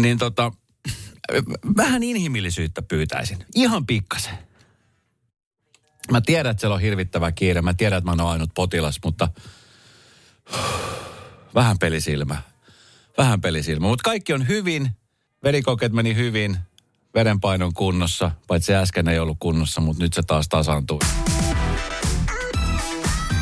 Niin 0.00 0.18
tota, 0.18 0.52
vähän 1.76 2.02
inhimillisyyttä 2.02 2.82
pyytäisin. 2.82 3.46
Ihan 3.54 3.86
pikkasen. 3.86 4.51
Mä 6.10 6.20
tiedän, 6.20 6.50
että 6.50 6.60
siellä 6.60 6.74
on 6.74 6.80
hirvittävä 6.80 7.32
kiire. 7.32 7.62
Mä 7.62 7.74
tiedän, 7.74 7.98
että 7.98 8.10
mä 8.16 8.22
oon 8.22 8.32
ainut 8.32 8.50
potilas, 8.54 8.98
mutta 9.04 9.28
vähän 11.54 11.78
pelisilmä. 11.78 12.42
Vähän 13.18 13.40
pelisilmä. 13.40 13.86
Mutta 13.86 14.04
kaikki 14.04 14.32
on 14.32 14.48
hyvin. 14.48 14.90
Verikokeet 15.44 15.92
meni 15.92 16.14
hyvin. 16.14 16.58
Verenpainon 17.14 17.74
kunnossa. 17.74 18.30
Paitsi 18.46 18.74
äsken 18.74 19.08
ei 19.08 19.18
ollut 19.18 19.36
kunnossa, 19.40 19.80
mutta 19.80 20.02
nyt 20.02 20.12
se 20.12 20.22
taas 20.22 20.48
tasaantuu. 20.48 21.00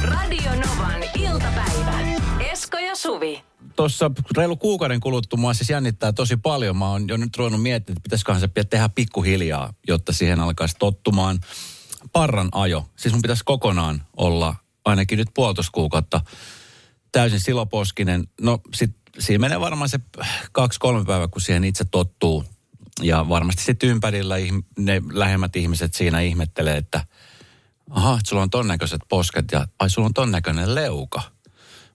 Radio 0.02 0.50
Novan 0.50 1.02
iltapäivä. 1.14 2.00
Esko 2.52 2.79
ja 2.79 2.97
Suvi. 2.97 3.45
Tuossa 3.76 4.11
reilu 4.37 4.57
kuukauden 4.57 5.00
kuluttua 5.00 5.38
mua 5.38 5.55
siis 5.55 5.71
jännittää 5.71 6.12
tosi 6.12 6.37
paljon. 6.37 6.76
Mä 6.76 6.88
oon 6.88 7.09
jo 7.09 7.17
nyt 7.17 7.37
ruvennut 7.37 7.62
miettimään, 7.62 7.97
että 7.97 8.02
pitäisiköhän 8.02 8.40
se 8.40 8.49
tehdä 8.71 8.88
pikkuhiljaa, 8.88 9.75
jotta 9.88 10.12
siihen 10.12 10.40
alkaisi 10.40 10.76
tottumaan. 10.79 11.38
Parran 12.12 12.49
ajo. 12.52 12.87
Siis 12.97 13.14
mun 13.14 13.23
pitäisi 13.23 13.45
kokonaan 13.45 14.02
olla 14.17 14.55
ainakin 14.85 15.19
nyt 15.19 15.29
puolitoista 15.35 15.73
kuukautta 15.73 16.21
täysin 17.12 17.40
siloposkinen. 17.40 18.29
No 18.40 18.59
sit 18.75 18.90
siinä 19.19 19.40
menee 19.40 19.61
varmaan 19.61 19.88
se 19.88 20.00
kaksi-kolme 20.52 21.05
päivää, 21.05 21.29
kun 21.29 21.40
siihen 21.40 21.64
itse 21.64 21.85
tottuu. 21.85 22.45
Ja 23.02 23.29
varmasti 23.29 23.62
sitten 23.62 23.88
ympärillä 23.88 24.35
ne 24.79 25.02
lähemmät 25.12 25.57
ihmiset 25.57 25.95
siinä 25.95 26.21
ihmettelee, 26.21 26.76
että 26.76 27.05
aha, 27.90 28.19
sulla 28.26 28.43
on 28.43 28.50
ton 28.50 28.69
näköiset 28.69 29.00
posket 29.09 29.52
ja 29.52 29.67
ai 29.79 29.90
sulla 29.90 30.07
on 30.07 30.14
ton 30.14 30.31
näköinen 30.31 30.75
leuka. 30.75 31.23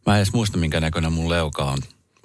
Mä 0.05 0.13
en 0.13 0.17
edes 0.17 0.33
muista, 0.33 0.57
minkä 0.57 0.79
näköinen 0.79 1.13
mun 1.13 1.29
leuka 1.29 1.63
on. 1.63 1.77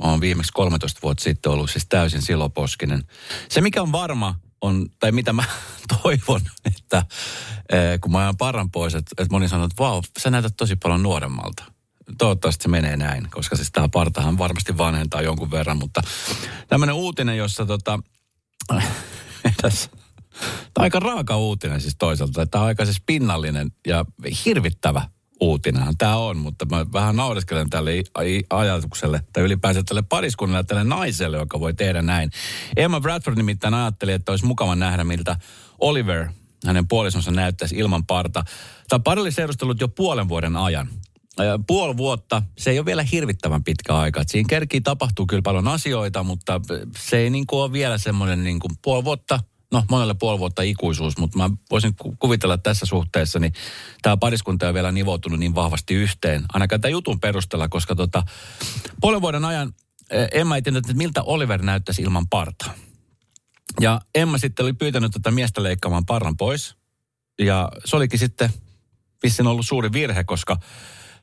Mä 0.03 0.11
oon 0.11 0.21
viimeksi 0.21 0.53
13 0.53 1.01
vuotta 1.03 1.25
sitten 1.25 1.53
ollut 1.53 1.71
siis 1.71 1.87
täysin 1.89 2.23
siloposkinen. 2.23 3.05
Se, 3.49 3.61
mikä 3.61 3.83
on 3.83 3.93
varma, 3.93 4.35
on, 4.61 4.87
tai 4.99 5.13
mitä 5.13 5.33
mä 5.33 5.45
toivon, 6.03 6.41
että 6.65 7.07
eh, 7.73 8.01
kun 8.01 8.13
mä 8.13 8.19
ajan 8.19 8.37
parran 8.37 8.71
pois, 8.71 8.95
että, 8.95 9.11
että 9.19 9.35
moni 9.35 9.49
sanoo, 9.49 9.67
että 9.67 9.83
vau, 9.83 10.03
sä 10.19 10.31
näytät 10.31 10.57
tosi 10.57 10.77
paljon 10.77 11.03
nuoremmalta 11.03 11.65
toivottavasti 12.19 12.63
se 12.63 12.69
menee 12.69 12.97
näin, 12.97 13.31
koska 13.31 13.57
siis 13.57 13.73
tämä 13.73 13.89
partahan 13.89 14.39
varmasti 14.39 14.79
vanhentaa 14.79 15.23
jonkun 15.23 15.51
verran, 15.51 15.79
mutta 15.79 16.03
tämmöinen 16.69 16.95
uutinen, 16.95 17.37
jossa 17.37 17.67
tota, 17.67 17.99
tässä, 19.63 19.91
tämä 20.41 20.71
on 20.79 20.83
aika 20.83 21.01
raaka 21.01 21.37
uutinen 21.37 21.81
siis 21.81 21.97
toisaalta. 21.99 22.47
Tämä 22.47 22.63
on 22.63 22.69
aika 22.69 22.85
siis 22.85 23.03
pinnallinen 23.07 23.73
ja 23.87 24.05
hirvittävä 24.45 25.09
uutinenhan 25.41 25.95
tämä 25.99 26.17
on, 26.17 26.37
mutta 26.37 26.67
mä 26.67 26.87
vähän 26.93 27.17
naureskelen 27.17 27.71
tälle 27.71 27.91
ajatukselle, 28.51 29.23
tai 29.33 29.43
ylipäänsä 29.43 29.83
tälle 29.83 30.03
pariskunnalle, 30.03 30.65
tälle 30.65 30.85
naiselle, 30.85 31.37
joka 31.37 31.61
voi 31.61 31.75
tehdä 31.75 32.03
näin. 32.03 32.31
Emma 32.77 33.01
Bradford 33.01 33.37
nimittäin 33.37 33.75
ajatteli, 33.75 34.13
että 34.13 34.33
olisi 34.33 34.47
mukava 34.47 34.75
nähdä, 34.75 35.05
miltä 35.05 35.37
Oliver, 35.79 36.29
hänen 36.67 36.89
puolisonsa 36.89 37.31
näyttäisi 37.31 37.77
ilman 37.77 38.07
parta. 38.07 38.45
Tämä 38.89 39.01
pari 39.01 39.21
oli 39.21 39.33
seurustellut 39.33 39.81
jo 39.81 39.89
puolen 39.89 40.29
vuoden 40.29 40.57
ajan 40.57 40.89
puoli 41.67 41.97
vuotta, 41.97 42.43
se 42.59 42.71
ei 42.71 42.79
ole 42.79 42.87
vielä 42.87 43.03
hirvittävän 43.03 43.65
pitkä 43.65 43.97
aika. 43.97 44.23
Siinä 44.27 44.47
kerkii 44.49 44.81
tapahtuu 44.81 45.27
kyllä 45.27 45.43
paljon 45.43 45.69
asioita, 45.69 46.23
mutta 46.23 46.61
se 46.99 47.17
ei 47.17 47.31
niin 47.31 47.47
kuin 47.47 47.61
ole 47.61 47.73
vielä 47.73 47.99
semmoinen 47.99 48.45
niin 48.45 48.61
kuin 48.61 48.73
puoli 48.83 49.05
vuotta, 49.05 49.41
no 49.73 49.85
monelle 49.91 50.15
puoli 50.15 50.39
vuotta 50.39 50.63
ikuisuus, 50.63 51.19
mutta 51.19 51.39
mä 51.39 51.51
voisin 51.71 51.95
kuvitella 52.19 52.55
että 52.55 52.71
tässä 52.71 52.87
suhteessa, 52.87 53.39
niin 53.39 53.53
tämä 54.03 54.17
pariskunta 54.17 54.69
on 54.69 54.75
vielä 54.75 54.93
nivoutunut 54.93 55.39
niin 55.39 55.55
vahvasti 55.55 55.95
yhteen, 55.95 56.45
ainakaan 56.53 56.81
tämän 56.81 56.93
jutun 56.93 57.21
perusteella, 57.21 57.69
koska 57.69 57.95
tota, 57.95 58.23
puolen 59.01 59.21
vuoden 59.21 59.45
ajan 59.45 59.73
Emma 60.33 60.57
ei 60.57 60.63
tiedä, 60.63 60.79
että 60.79 60.95
miltä 60.95 61.23
Oliver 61.23 61.63
näyttäisi 61.63 62.03
ilman 62.03 62.29
partaa. 62.29 62.75
Ja 63.81 64.01
Emma 64.15 64.39
sitten 64.39 64.65
oli 64.65 64.73
pyytänyt 64.73 65.13
tätä 65.13 65.31
miestä 65.31 65.63
leikkaamaan 65.63 66.07
parran 66.07 66.37
pois. 66.37 66.77
Ja 67.39 67.73
se 67.85 67.97
olikin 67.97 68.19
sitten 68.19 68.51
vissiin 69.23 69.47
ollut 69.47 69.67
suuri 69.67 69.93
virhe, 69.93 70.25
koska 70.25 70.57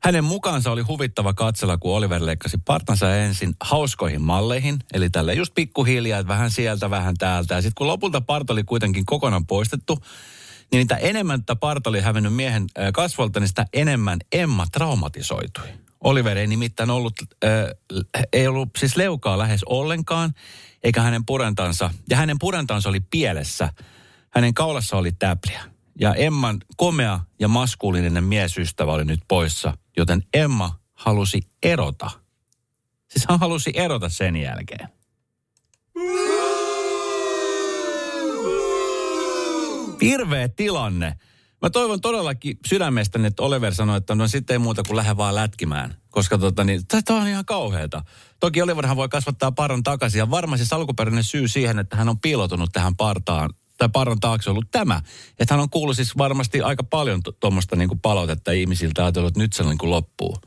hänen 0.03 0.23
mukaansa 0.23 0.71
oli 0.71 0.81
huvittava 0.81 1.33
katsella, 1.33 1.77
kun 1.77 1.95
Oliver 1.95 2.25
leikkasi 2.25 2.57
partansa 2.65 3.15
ensin 3.15 3.53
hauskoihin 3.61 4.21
malleihin, 4.21 4.79
eli 4.93 5.09
tälle 5.09 5.33
just 5.33 5.53
pikkuhiljaa, 5.53 6.19
että 6.19 6.33
vähän 6.33 6.51
sieltä, 6.51 6.89
vähän 6.89 7.15
täältä. 7.17 7.55
Ja 7.55 7.61
sitten 7.61 7.75
kun 7.75 7.87
lopulta 7.87 8.21
parta 8.21 8.53
oli 8.53 8.63
kuitenkin 8.63 9.05
kokonaan 9.05 9.45
poistettu, 9.45 9.99
niin 10.71 10.81
mitä 10.81 10.95
enemmän 10.95 11.41
tätä 11.41 11.55
parta 11.55 11.89
oli 11.89 12.01
hävennyt 12.01 12.33
miehen 12.33 12.67
kasvolta, 12.93 13.39
niin 13.39 13.47
sitä 13.47 13.65
enemmän 13.73 14.19
Emma 14.31 14.65
traumatisoitui. 14.71 15.67
Oliver 16.03 16.37
ei 16.37 16.47
nimittäin 16.47 16.89
ollut, 16.89 17.13
äh, 17.45 18.23
ei 18.33 18.47
ollut 18.47 18.69
siis 18.77 18.97
leukaa 18.97 19.37
lähes 19.37 19.63
ollenkaan, 19.63 20.33
eikä 20.83 21.01
hänen 21.01 21.25
purentansa, 21.25 21.89
ja 22.09 22.17
hänen 22.17 22.39
purentansa 22.39 22.89
oli 22.89 22.99
pielessä. 22.99 23.69
Hänen 24.29 24.53
kaulassa 24.53 24.97
oli 24.97 25.11
täpliä. 25.11 25.76
Ja 25.99 26.13
Emman 26.13 26.59
komea 26.75 27.19
ja 27.39 27.47
maskuliininen 27.47 28.23
miesystävä 28.23 28.91
oli 28.91 29.05
nyt 29.05 29.19
poissa, 29.27 29.77
joten 29.97 30.23
Emma 30.33 30.79
halusi 30.93 31.41
erota. 31.63 32.09
Siis 33.07 33.25
hän 33.29 33.39
halusi 33.39 33.71
erota 33.75 34.09
sen 34.09 34.35
jälkeen. 34.35 34.89
Hirveä 40.01 40.47
tilanne. 40.47 41.17
Mä 41.61 41.69
toivon 41.69 42.01
todellakin 42.01 42.59
sydämestäni, 42.67 43.27
että 43.27 43.43
Oliver 43.43 43.75
sanoi, 43.75 43.97
että 43.97 44.15
no 44.15 44.27
sitten 44.27 44.53
ei 44.53 44.59
muuta 44.59 44.83
kuin 44.87 44.97
lähde 44.97 45.17
vaan 45.17 45.35
lätkimään. 45.35 45.95
Koska 46.09 46.37
tota, 46.37 46.63
niin, 46.63 46.81
tämä 47.05 47.21
on 47.21 47.27
ihan 47.27 47.45
kauheata. 47.45 48.03
Toki 48.39 48.61
Oliverhan 48.61 48.97
voi 48.97 49.09
kasvattaa 49.09 49.51
paran 49.51 49.83
takaisin. 49.83 50.19
Ja 50.19 50.29
varmasti 50.29 50.65
siis 50.65 50.73
alkuperäinen 50.73 51.23
syy 51.23 51.47
siihen, 51.47 51.79
että 51.79 51.95
hän 51.95 52.09
on 52.09 52.19
piilotunut 52.19 52.69
tähän 52.73 52.95
partaan, 52.95 53.49
tai 53.77 53.89
parran 53.93 54.19
taakse 54.19 54.49
ollut 54.49 54.71
tämä. 54.71 55.01
Että 55.39 55.53
hän 55.53 55.61
on 55.61 55.69
kuullut 55.69 55.95
siis 55.95 56.17
varmasti 56.17 56.61
aika 56.61 56.83
paljon 56.83 57.21
tuommoista 57.39 57.75
niin 57.75 57.87
kuin 57.87 57.99
palautetta 57.99 58.51
ihmisiltä 58.51 59.03
ajatellut, 59.03 59.27
että 59.27 59.39
nyt 59.39 59.53
se 59.53 59.63
niin 59.63 59.77
kuin 59.77 59.91
loppuu. 59.91 60.37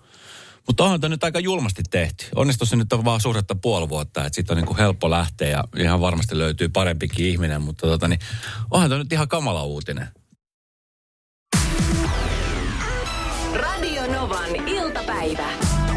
Mutta 0.66 0.84
onhan 0.84 1.00
tämä 1.00 1.08
nyt 1.08 1.24
aika 1.24 1.40
julmasti 1.40 1.82
tehty. 1.90 2.26
Onnistu 2.36 2.66
se 2.66 2.76
nyt 2.76 2.92
on 2.92 3.04
vaan 3.04 3.20
suhdetta 3.20 3.54
puoli 3.54 3.88
vuotta, 3.88 4.24
että 4.24 4.34
siitä 4.34 4.52
on 4.52 4.56
niin 4.56 4.66
kuin 4.66 4.78
helppo 4.78 5.10
lähteä 5.10 5.48
ja 5.48 5.64
ihan 5.76 6.00
varmasti 6.00 6.38
löytyy 6.38 6.68
parempikin 6.68 7.26
ihminen, 7.26 7.62
mutta 7.62 7.86
tota, 7.86 8.08
niin, 8.08 8.20
onhan 8.70 8.90
tämä 8.90 8.98
nyt 8.98 9.12
ihan 9.12 9.28
kamala 9.28 9.64
uutinen. 9.64 10.08
Radio 13.54 14.12
Novan 14.12 14.68
iltapäivä. 14.68 15.48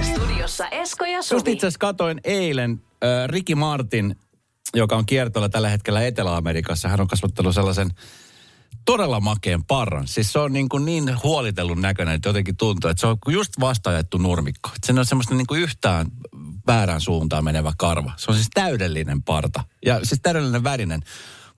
Studiossa 0.02 0.68
Esko 0.68 1.06
ja 1.06 1.22
Suvi. 1.22 1.36
Just 1.36 1.48
itse 1.48 1.68
asiassa 1.68 1.80
katoin 1.80 2.22
eilen 2.24 2.82
Äh, 3.04 3.28
Ricky 3.28 3.56
Martin, 3.56 4.16
joka 4.74 4.96
on 4.96 5.06
kiertoilla 5.06 5.50
tällä 5.50 5.70
hetkellä 5.70 6.06
Etelä-Amerikassa, 6.06 6.90
hän 6.90 7.02
on 7.02 7.08
kasvattanut 7.08 7.56
sellaisen 7.56 7.90
todella 8.86 9.20
makeen 9.20 9.64
parran. 9.64 10.08
Siis 10.08 10.34
se 10.34 10.40
on 10.40 10.54
niin, 10.54 10.70
kuin 10.70 10.86
niin 10.86 11.18
huolitellun 11.24 11.82
näköinen, 11.82 12.16
että 12.16 12.30
jotenkin 12.30 12.58
tuntuu, 12.58 12.90
että 12.90 13.02
se 13.02 13.08
on 13.08 13.18
just 13.28 13.54
vastaajettu 13.60 14.18
nurmikko. 14.18 14.70
Että 14.76 14.94
se 14.94 15.00
on 15.00 15.06
semmoista 15.06 15.36
niin 15.36 15.48
kuin 15.48 15.62
yhtään 15.62 16.08
väärään 16.68 17.02
suuntaan 17.02 17.44
menevä 17.44 17.74
karva. 17.78 18.14
Se 18.18 18.32
on 18.32 18.36
siis 18.36 18.50
täydellinen 18.54 19.24
parta. 19.24 19.64
Ja 19.86 20.00
siis 20.04 20.22
täydellinen 20.24 20.64
värinen. 20.64 21.02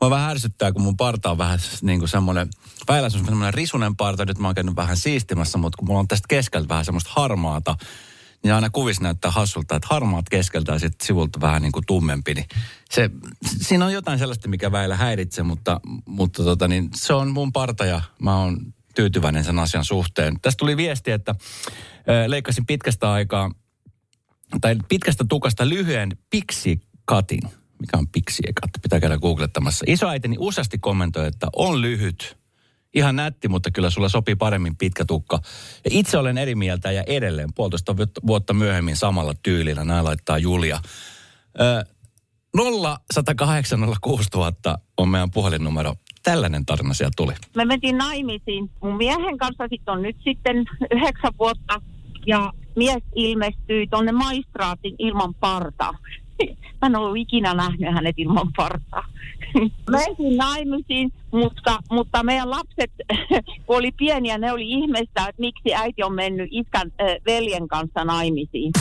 Mua 0.01 0.09
vähän 0.09 0.31
ärsyttää, 0.31 0.71
kun 0.71 0.81
mun 0.81 0.97
parta 0.97 1.31
on 1.31 1.37
vähän 1.37 1.59
niin 1.81 1.99
kuin 1.99 2.09
semmoinen, 2.09 2.49
väillä 2.87 3.09
se 3.09 3.17
on 3.17 3.25
semmoinen 3.25 3.53
risunen 3.53 3.95
parta, 3.95 4.25
nyt 4.25 4.39
mä 4.39 4.47
oon 4.47 4.55
käynyt 4.55 4.75
vähän 4.75 4.97
siistimässä, 4.97 5.57
mutta 5.57 5.77
kun 5.77 5.87
mulla 5.87 5.99
on 5.99 6.07
tästä 6.07 6.25
keskeltä 6.29 6.69
vähän 6.69 6.85
semmoista 6.85 7.11
harmaata, 7.13 7.77
niin 8.45 8.53
aina 8.53 8.69
kuvissa 8.69 9.03
näyttää 9.03 9.31
hassulta, 9.31 9.75
että 9.75 9.87
harmaat 9.91 10.29
keskeltä 10.29 10.71
ja 10.71 10.79
sitten 10.79 11.07
sivulta 11.07 11.41
vähän 11.41 11.61
niin 11.61 11.71
kuin 11.71 11.85
tummempi. 11.87 12.33
Niin 12.33 12.45
se, 12.89 13.09
siinä 13.61 13.85
on 13.85 13.93
jotain 13.93 14.19
sellaista, 14.19 14.49
mikä 14.49 14.71
väillä 14.71 14.95
häiritsee, 14.95 15.43
mutta, 15.43 15.79
mutta 16.05 16.43
tota, 16.43 16.67
niin 16.67 16.89
se 16.95 17.13
on 17.13 17.31
mun 17.31 17.51
parta 17.51 17.85
ja 17.85 18.01
mä 18.21 18.37
oon 18.37 18.73
tyytyväinen 18.95 19.43
sen 19.43 19.59
asian 19.59 19.85
suhteen. 19.85 20.39
Tästä 20.41 20.57
tuli 20.57 20.77
viesti, 20.77 21.11
että 21.11 21.35
leikkasin 22.27 22.65
pitkästä 22.65 23.11
aikaa, 23.11 23.51
tai 24.61 24.75
pitkästä 24.89 25.25
tukasta 25.29 25.69
lyhyen 25.69 26.17
cutting. 27.11 27.47
Mikä 27.79 27.97
on 27.97 28.07
cut? 28.07 28.71
Pitää 28.81 28.99
käydä 28.99 29.17
googlettamassa. 29.17 29.85
Isoäitini 29.87 30.35
useasti 30.39 30.77
kommentoi, 30.77 31.27
että 31.27 31.47
on 31.55 31.81
lyhyt 31.81 32.37
ihan 32.95 33.15
nätti, 33.15 33.47
mutta 33.47 33.71
kyllä 33.71 33.89
sulla 33.89 34.09
sopii 34.09 34.35
paremmin 34.35 34.77
pitkä 34.77 35.05
tukka. 35.05 35.39
Ja 35.85 35.91
itse 35.93 36.17
olen 36.17 36.37
eri 36.37 36.55
mieltä 36.55 36.91
ja 36.91 37.03
edelleen 37.07 37.53
puolitoista 37.55 37.95
vuotta 38.27 38.53
myöhemmin 38.53 38.95
samalla 38.95 39.33
tyylillä. 39.43 39.83
Näin 39.83 40.05
laittaa 40.05 40.37
Julia. 40.37 40.79
Ö, 41.59 41.85
0108 43.13 43.79
on 44.97 45.09
meidän 45.09 45.31
puhelinnumero. 45.31 45.95
Tällainen 46.23 46.65
tarina 46.65 46.93
siellä 46.93 47.11
tuli. 47.17 47.33
Me 47.55 47.65
mentiin 47.65 47.97
naimisiin. 47.97 48.71
Mun 48.83 48.97
miehen 48.97 49.37
kanssa 49.37 49.63
sitten 49.69 49.93
on 49.93 50.01
nyt 50.01 50.17
sitten 50.23 50.65
yhdeksän 50.91 51.33
vuotta. 51.39 51.81
Ja 52.25 52.53
mies 52.75 53.03
ilmestyi 53.15 53.87
tuonne 53.87 54.11
maistraatin 54.11 54.95
ilman 54.99 55.33
partaa. 55.33 55.91
Mä 56.81 56.87
en 56.87 56.95
ollut 56.95 57.17
ikinä 57.17 57.53
nähnyt 57.53 57.93
hänet 57.93 58.15
ilman 58.17 58.53
partaa. 58.57 59.05
Mentiin 59.91 60.37
naimisiin, 60.37 61.13
mutta, 61.31 61.79
mutta 61.91 62.23
meidän 62.23 62.49
lapset, 62.49 62.91
kun 63.65 63.77
oli 63.77 63.91
pieniä, 63.91 64.37
ne 64.37 64.51
oli 64.51 64.69
ihmeistä, 64.69 65.27
että 65.27 65.39
miksi 65.39 65.75
äiti 65.75 66.03
on 66.03 66.13
mennyt 66.13 66.49
iskän 66.51 66.91
äh, 67.01 67.07
veljen 67.25 67.67
kanssa 67.67 68.03
naimisiin. 68.03 68.71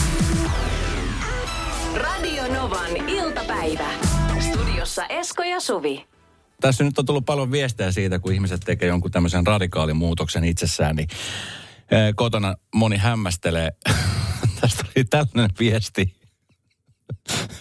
Radio 1.95 2.55
Novan 2.55 3.09
iltapäivä. 3.09 3.89
Studiossa 4.41 5.07
Esko 5.07 5.43
ja 5.43 5.61
Suvi. 5.61 6.07
Tässä 6.61 6.85
nyt 6.85 6.99
on 6.99 7.07
tullut 7.07 7.25
paljon 7.25 7.53
viestejä 7.53 7.93
siitä, 7.93 8.19
kun 8.19 8.33
ihmiset 8.33 8.61
tekee 8.65 8.89
jonkun 8.89 9.11
tämmöisen 9.11 9.47
radikaalimuutoksen 9.47 10.45
itsessään, 10.45 10.97
niin 10.97 11.09
kotona 12.17 12.55
moni 12.75 12.97
hämmästelee. 12.97 13.71
Tästä 14.61 14.85
oli 14.97 15.05
tällainen 15.05 15.51
viesti, 15.59 16.15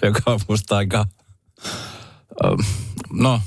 joka 0.02 0.32
on 0.32 0.40
musta 0.48 0.78
aika... 0.78 1.06
No, 3.14 3.42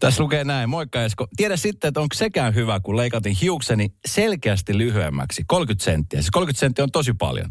tässä 0.00 0.22
lukee 0.22 0.44
näin. 0.44 0.68
Moikka 0.68 1.04
Esko. 1.04 1.26
Tiedä 1.36 1.56
sitten, 1.56 1.88
että 1.88 2.00
onko 2.00 2.14
sekään 2.14 2.54
hyvä, 2.54 2.80
kun 2.80 2.96
leikatin 2.96 3.36
hiukseni 3.42 3.94
selkeästi 4.06 4.78
lyhyemmäksi. 4.78 5.44
30 5.46 5.84
senttiä. 5.84 6.20
Siis 6.20 6.30
30 6.30 6.60
senttiä 6.60 6.84
on 6.84 6.92
tosi 6.92 7.12
paljon. 7.12 7.50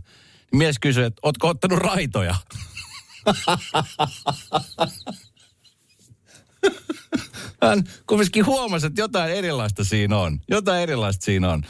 Mies 0.53 0.79
kysyi, 0.79 1.03
että 1.03 1.19
ootko 1.23 1.47
ottanut 1.47 1.79
raitoja? 1.79 2.35
Hän 7.61 7.83
kumminkin 8.07 8.45
huomasi, 8.45 8.87
että 8.87 9.01
jotain 9.01 9.31
erilaista 9.31 9.83
siinä 9.83 10.17
on. 10.17 10.41
Jotain 10.47 10.81
erilaista 10.81 11.25
siinä 11.25 11.51
on. 11.51 11.63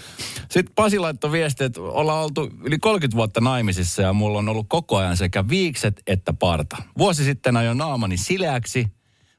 Sitten 0.51 0.75
Pasi 0.75 0.99
laittoi 0.99 1.31
viesti, 1.31 1.63
että 1.63 1.81
ollaan 1.81 2.23
oltu 2.23 2.51
yli 2.63 2.79
30 2.79 3.15
vuotta 3.17 3.41
naimisissa 3.41 4.01
ja 4.01 4.13
mulla 4.13 4.39
on 4.39 4.49
ollut 4.49 4.65
koko 4.69 4.97
ajan 4.97 5.17
sekä 5.17 5.49
viikset 5.49 6.01
että 6.07 6.33
parta. 6.33 6.77
Vuosi 6.97 7.23
sitten 7.23 7.57
ajoin 7.57 7.77
naamani 7.77 8.17
sileäksi. 8.17 8.87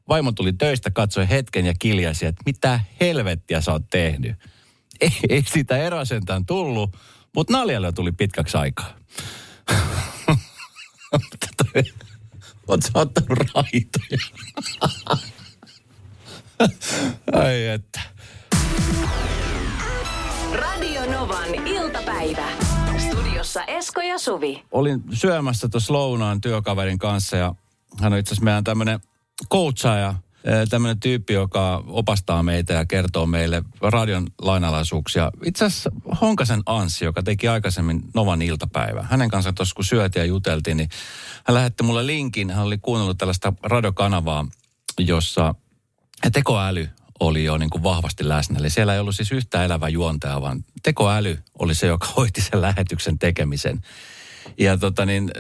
Vaimo 0.09 0.33
tuli 0.33 0.53
töistä, 0.53 0.91
katsoi 0.91 1.29
hetken 1.29 1.67
ja 1.67 1.75
kiljasi, 1.79 2.27
että 2.27 2.43
mitä 2.47 2.81
helvettiä 3.01 3.61
sä 3.61 3.73
oot 3.73 3.91
tehnyt. 3.91 4.37
Ei, 5.01 5.13
ei 5.29 5.43
sitä 5.43 5.77
eroa 5.77 6.05
sentään 6.05 6.47
tullut, 6.47 6.97
mutta 7.35 7.53
naljalle 7.53 7.93
tuli 7.93 8.13
pitkäksi 8.13 8.57
aikaa. 8.57 8.97
Sä 12.81 12.91
ottanut 12.95 13.39
raitoja? 13.55 14.19
Ai 17.33 17.67
että. 17.67 18.01
Radio 20.53 21.13
Novan 21.13 21.55
iltapäivä. 21.67 22.47
Studiossa 22.99 23.65
Esko 23.65 24.01
ja 24.01 24.19
Suvi. 24.19 24.65
Olin 24.73 25.03
syömässä 25.13 25.69
tuossa 25.69 25.93
lounaan 25.93 26.41
työkaverin 26.41 26.99
kanssa 26.99 27.37
ja 27.37 27.55
hän 28.01 28.13
on 28.13 28.19
itse 28.19 28.33
asiassa 28.33 28.45
meidän 28.45 28.65
tämmöinen 28.65 29.01
coachaaja, 29.53 30.15
tämmöinen 30.71 31.01
tyyppi, 31.01 31.33
joka 31.33 31.85
opastaa 31.87 32.43
meitä 32.43 32.73
ja 32.73 32.87
kertoo 32.87 33.27
meille 33.27 33.63
radion 33.81 34.27
lainalaisuuksia. 34.43 35.31
Itse 35.45 35.65
asiassa 35.65 35.91
Honkasen 36.21 36.63
Anssi, 36.67 37.05
joka 37.05 37.23
teki 37.23 37.49
aikaisemmin 37.49 38.03
Novan 38.15 38.43
iltapäivää. 38.43 39.07
Hänen 39.11 39.31
kanssaan 39.31 39.55
tuossa 39.55 39.75
kun 39.75 39.85
syötiin 39.85 40.21
ja 40.21 40.27
juteltiin, 40.27 40.77
niin 40.77 40.89
hän 41.45 41.55
lähetti 41.55 41.83
mulle 41.83 42.07
linkin. 42.07 42.51
Hän 42.51 42.65
oli 42.65 42.79
kuunnellut 42.79 43.19
tällaista 43.19 43.53
radiokanavaa, 43.63 44.47
jossa 44.99 45.55
tekoäly 46.33 46.89
oli 47.21 47.45
jo 47.45 47.59
niin 47.59 47.71
kuin 47.71 47.83
vahvasti 47.83 48.29
läsnä. 48.29 48.59
Eli 48.59 48.71
siellä 48.71 48.95
ei 48.95 49.01
ollut 49.01 49.17
siis 49.17 49.33
yhtä 49.33 49.65
elävä 49.65 49.89
juontaja, 49.89 50.41
vaan 50.41 50.65
tekoäly 50.83 51.39
oli 51.59 51.75
se, 51.75 51.87
joka 51.87 52.07
hoiti 52.17 52.41
sen 52.41 52.61
lähetyksen 52.61 53.19
tekemisen. 53.19 53.81
Ja 54.59 54.79
tota 54.79 55.07
niin, 55.07 55.31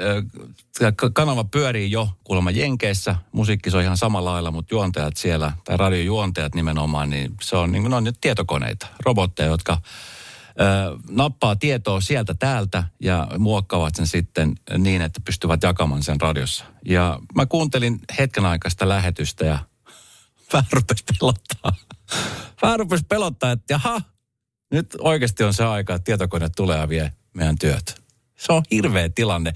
kanava 1.12 1.44
pyörii 1.44 1.90
jo 1.90 2.08
kuulemma 2.24 2.50
Jenkeissä. 2.50 3.16
Musiikki 3.32 3.70
on 3.74 3.82
ihan 3.82 3.96
samalla 3.96 4.32
lailla, 4.32 4.50
mutta 4.50 4.74
juontajat 4.74 5.16
siellä, 5.16 5.52
tai 5.64 5.76
radiojuontajat 5.76 6.54
nimenomaan, 6.54 7.10
niin 7.10 7.34
se 7.42 7.56
on, 7.56 7.72
niin 7.72 7.82
kuin, 7.82 7.94
on 7.94 8.04
nyt 8.04 8.18
tietokoneita, 8.20 8.86
robotteja, 9.04 9.48
jotka 9.48 9.78
nappaa 11.10 11.56
tietoa 11.56 12.00
sieltä 12.00 12.34
täältä 12.34 12.84
ja 13.00 13.28
muokkaavat 13.38 13.94
sen 13.94 14.06
sitten 14.06 14.54
niin, 14.78 15.02
että 15.02 15.20
pystyvät 15.24 15.62
jakamaan 15.62 16.02
sen 16.02 16.20
radiossa. 16.20 16.64
Ja 16.84 17.18
mä 17.34 17.46
kuuntelin 17.46 18.00
hetken 18.18 18.46
aikaista 18.46 18.88
lähetystä 18.88 19.44
ja 19.44 19.58
vähän 20.52 20.66
rupesi 20.72 21.04
pelottaa. 21.20 21.72
Vähän 22.62 22.78
rupesi 22.78 23.04
pelottaa, 23.08 23.50
että 23.50 23.74
jaha, 23.74 24.00
nyt 24.70 24.96
oikeasti 24.98 25.44
on 25.44 25.54
se 25.54 25.64
aika, 25.64 25.94
että 25.94 26.04
tietokone 26.04 26.48
tulee 26.56 26.78
ja 26.78 26.88
vie 26.88 27.12
meidän 27.34 27.58
työt. 27.58 28.00
Se 28.38 28.52
on 28.52 28.62
hirveä 28.70 29.08
tilanne. 29.08 29.52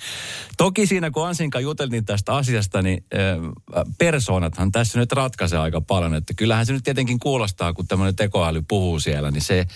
Toki 0.56 0.86
siinä, 0.86 1.10
kun 1.10 1.26
Ansinka 1.26 1.60
juteltiin 1.60 2.04
tästä 2.04 2.34
asiasta, 2.34 2.82
niin 2.82 3.04
äh, 3.14 3.84
persoonathan 3.98 4.72
tässä 4.72 4.98
nyt 4.98 5.12
ratkaisee 5.12 5.58
aika 5.58 5.80
paljon. 5.80 6.14
Että 6.14 6.34
kyllähän 6.34 6.66
se 6.66 6.72
nyt 6.72 6.84
tietenkin 6.84 7.18
kuulostaa, 7.18 7.72
kun 7.72 7.86
tämmöinen 7.86 8.16
tekoäly 8.16 8.62
puhuu 8.68 9.00
siellä, 9.00 9.30
niin 9.30 9.42
se, 9.42 9.66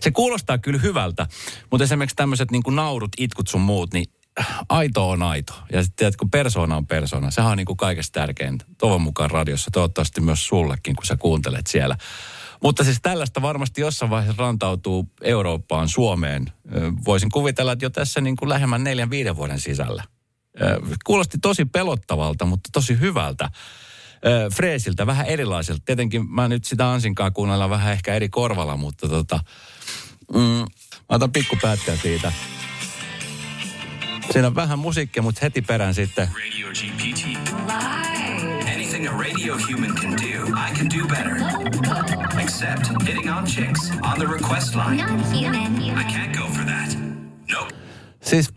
se 0.00 0.10
kuulostaa 0.10 0.58
kyllä 0.58 0.80
hyvältä. 0.80 1.26
Mutta 1.70 1.84
esimerkiksi 1.84 2.16
tämmöiset 2.16 2.50
niin 2.50 2.62
naurut, 2.70 3.10
itkut 3.18 3.48
sun 3.48 3.60
muut, 3.60 3.92
niin 3.92 4.06
aito 4.68 5.10
on 5.10 5.22
aito. 5.22 5.52
Ja 5.72 5.82
sitten 5.82 6.12
kun 6.18 6.30
persoona 6.30 6.76
on 6.76 6.86
persoona, 6.86 7.30
sehän 7.30 7.50
on 7.50 7.56
niin 7.56 7.66
kuin 7.66 7.76
kaikesta 7.76 8.20
tärkeintä. 8.20 8.64
Toivon 8.78 9.02
mukaan 9.02 9.30
radiossa, 9.30 9.70
toivottavasti 9.70 10.20
myös 10.20 10.46
sullekin, 10.46 10.96
kun 10.96 11.06
sä 11.06 11.16
kuuntelet 11.16 11.66
siellä. 11.66 11.96
Mutta 12.62 12.84
siis 12.84 12.98
tällaista 13.02 13.42
varmasti 13.42 13.80
jossain 13.80 14.10
vaiheessa 14.10 14.42
rantautuu 14.42 15.08
Eurooppaan, 15.22 15.88
Suomeen. 15.88 16.52
Voisin 17.04 17.30
kuvitella, 17.30 17.72
että 17.72 17.84
jo 17.84 17.90
tässä 17.90 18.20
niin 18.20 18.36
kuin 18.36 18.48
lähemmän 18.48 18.84
neljän, 18.84 19.10
viiden 19.10 19.36
vuoden 19.36 19.60
sisällä. 19.60 20.04
Kuulosti 21.04 21.38
tosi 21.38 21.64
pelottavalta, 21.64 22.44
mutta 22.44 22.70
tosi 22.72 23.00
hyvältä. 23.00 23.50
Freesiltä, 24.54 25.06
vähän 25.06 25.26
erilaiselta. 25.26 25.82
Tietenkin 25.84 26.30
mä 26.30 26.48
nyt 26.48 26.64
sitä 26.64 26.92
ansinkaan 26.92 27.32
kuunnella 27.32 27.70
vähän 27.70 27.92
ehkä 27.92 28.14
eri 28.14 28.28
korvalla, 28.28 28.76
mutta 28.76 29.08
tota, 29.08 29.40
mm, 30.34 30.40
mä 30.40 30.66
otan 31.08 31.32
pikku 31.32 31.56
siitä. 32.02 32.32
Siinä 34.32 34.46
on 34.46 34.54
vähän 34.54 34.78
musiikkia, 34.78 35.22
mutta 35.22 35.40
heti 35.42 35.62
perään 35.62 35.94
sitten. 35.94 36.28
Radio 36.28 36.68
GPT. 36.68 37.38
Anything 38.74 39.08
a 39.08 39.12
radio 39.12 39.54
human 39.54 39.94
can 39.94 40.10
do, 40.10 40.46
I 40.46 40.74
can 40.78 40.88
do 40.90 41.06
better. 41.06 41.36
Except 42.42 43.02
hitting 43.06 43.36
on 43.36 43.44
chicks 43.44 43.90
on 44.02 44.18
the 44.18 44.26
request 44.32 44.74
line. 44.74 45.02
I 46.00 46.04
can't 46.04 46.38
go 46.38 46.46
for 46.46 46.64
that. 46.64 46.98
Nope. 47.52 47.74
Siis 48.22 48.48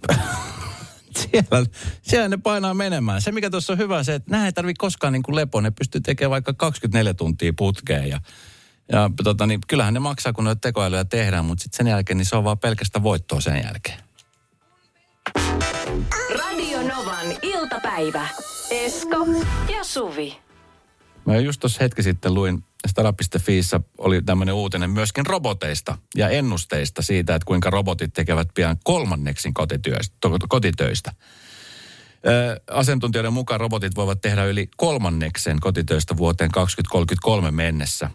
siellä, 1.19 1.65
siellä 2.01 2.29
ne 2.29 2.37
painaa 2.37 2.73
menemään. 2.73 3.21
Se, 3.21 3.31
mikä 3.31 3.49
tuossa 3.49 3.73
on 3.73 3.79
hyvä, 3.79 4.03
se, 4.03 4.15
että 4.15 4.31
nämä 4.31 4.45
ei 4.45 4.53
tarvitse 4.53 4.79
koskaan 4.79 5.13
niin 5.13 5.23
kuin 5.23 5.35
lepo. 5.35 5.61
Ne 5.61 5.71
pystyy 5.71 6.01
tekemään 6.01 6.31
vaikka 6.31 6.53
24 6.53 7.13
tuntia 7.13 7.53
putkeen 7.57 8.09
ja 8.09 8.19
ja 8.91 9.09
tota, 9.23 9.47
niin 9.47 9.59
kyllähän 9.67 9.93
ne 9.93 9.99
maksaa, 9.99 10.33
kun 10.33 10.43
noita 10.43 10.59
tekoälyjä 10.59 11.05
tehdään, 11.05 11.45
mutta 11.45 11.63
sitten 11.63 11.77
sen 11.77 11.87
jälkeen 11.87 12.17
niin 12.17 12.25
se 12.25 12.35
on 12.35 12.43
vaan 12.43 12.59
pelkästä 12.59 13.03
voittoa 13.03 13.41
sen 13.41 13.63
jälkeen. 13.63 13.99
Radio 16.39 16.81
Novan 16.81 17.27
iltapäivä. 17.41 18.27
Esko 18.71 19.27
ja 19.77 19.83
Suvi. 19.83 20.37
Mä 21.25 21.37
just 21.37 21.59
tuossa 21.59 21.83
hetki 21.83 22.03
sitten 22.03 22.33
luin 22.33 22.63
Stara.fiissä 22.87 23.79
oli 23.97 24.21
tämmöinen 24.21 24.55
uutinen 24.55 24.89
myöskin 24.89 25.25
roboteista 25.25 25.97
ja 26.15 26.29
ennusteista 26.29 27.01
siitä, 27.01 27.35
että 27.35 27.45
kuinka 27.45 27.69
robotit 27.69 28.13
tekevät 28.13 28.47
pian 28.53 28.77
kolmanneksin 28.83 29.53
kotitöistä. 30.49 31.13
Asiantuntijoiden 32.71 33.33
mukaan 33.33 33.59
robotit 33.59 33.95
voivat 33.95 34.21
tehdä 34.21 34.45
yli 34.45 34.69
kolmanneksen 34.77 35.59
kotitöistä 35.59 36.17
vuoteen 36.17 36.51
2033 36.51 37.51
mennessä. 37.51 38.09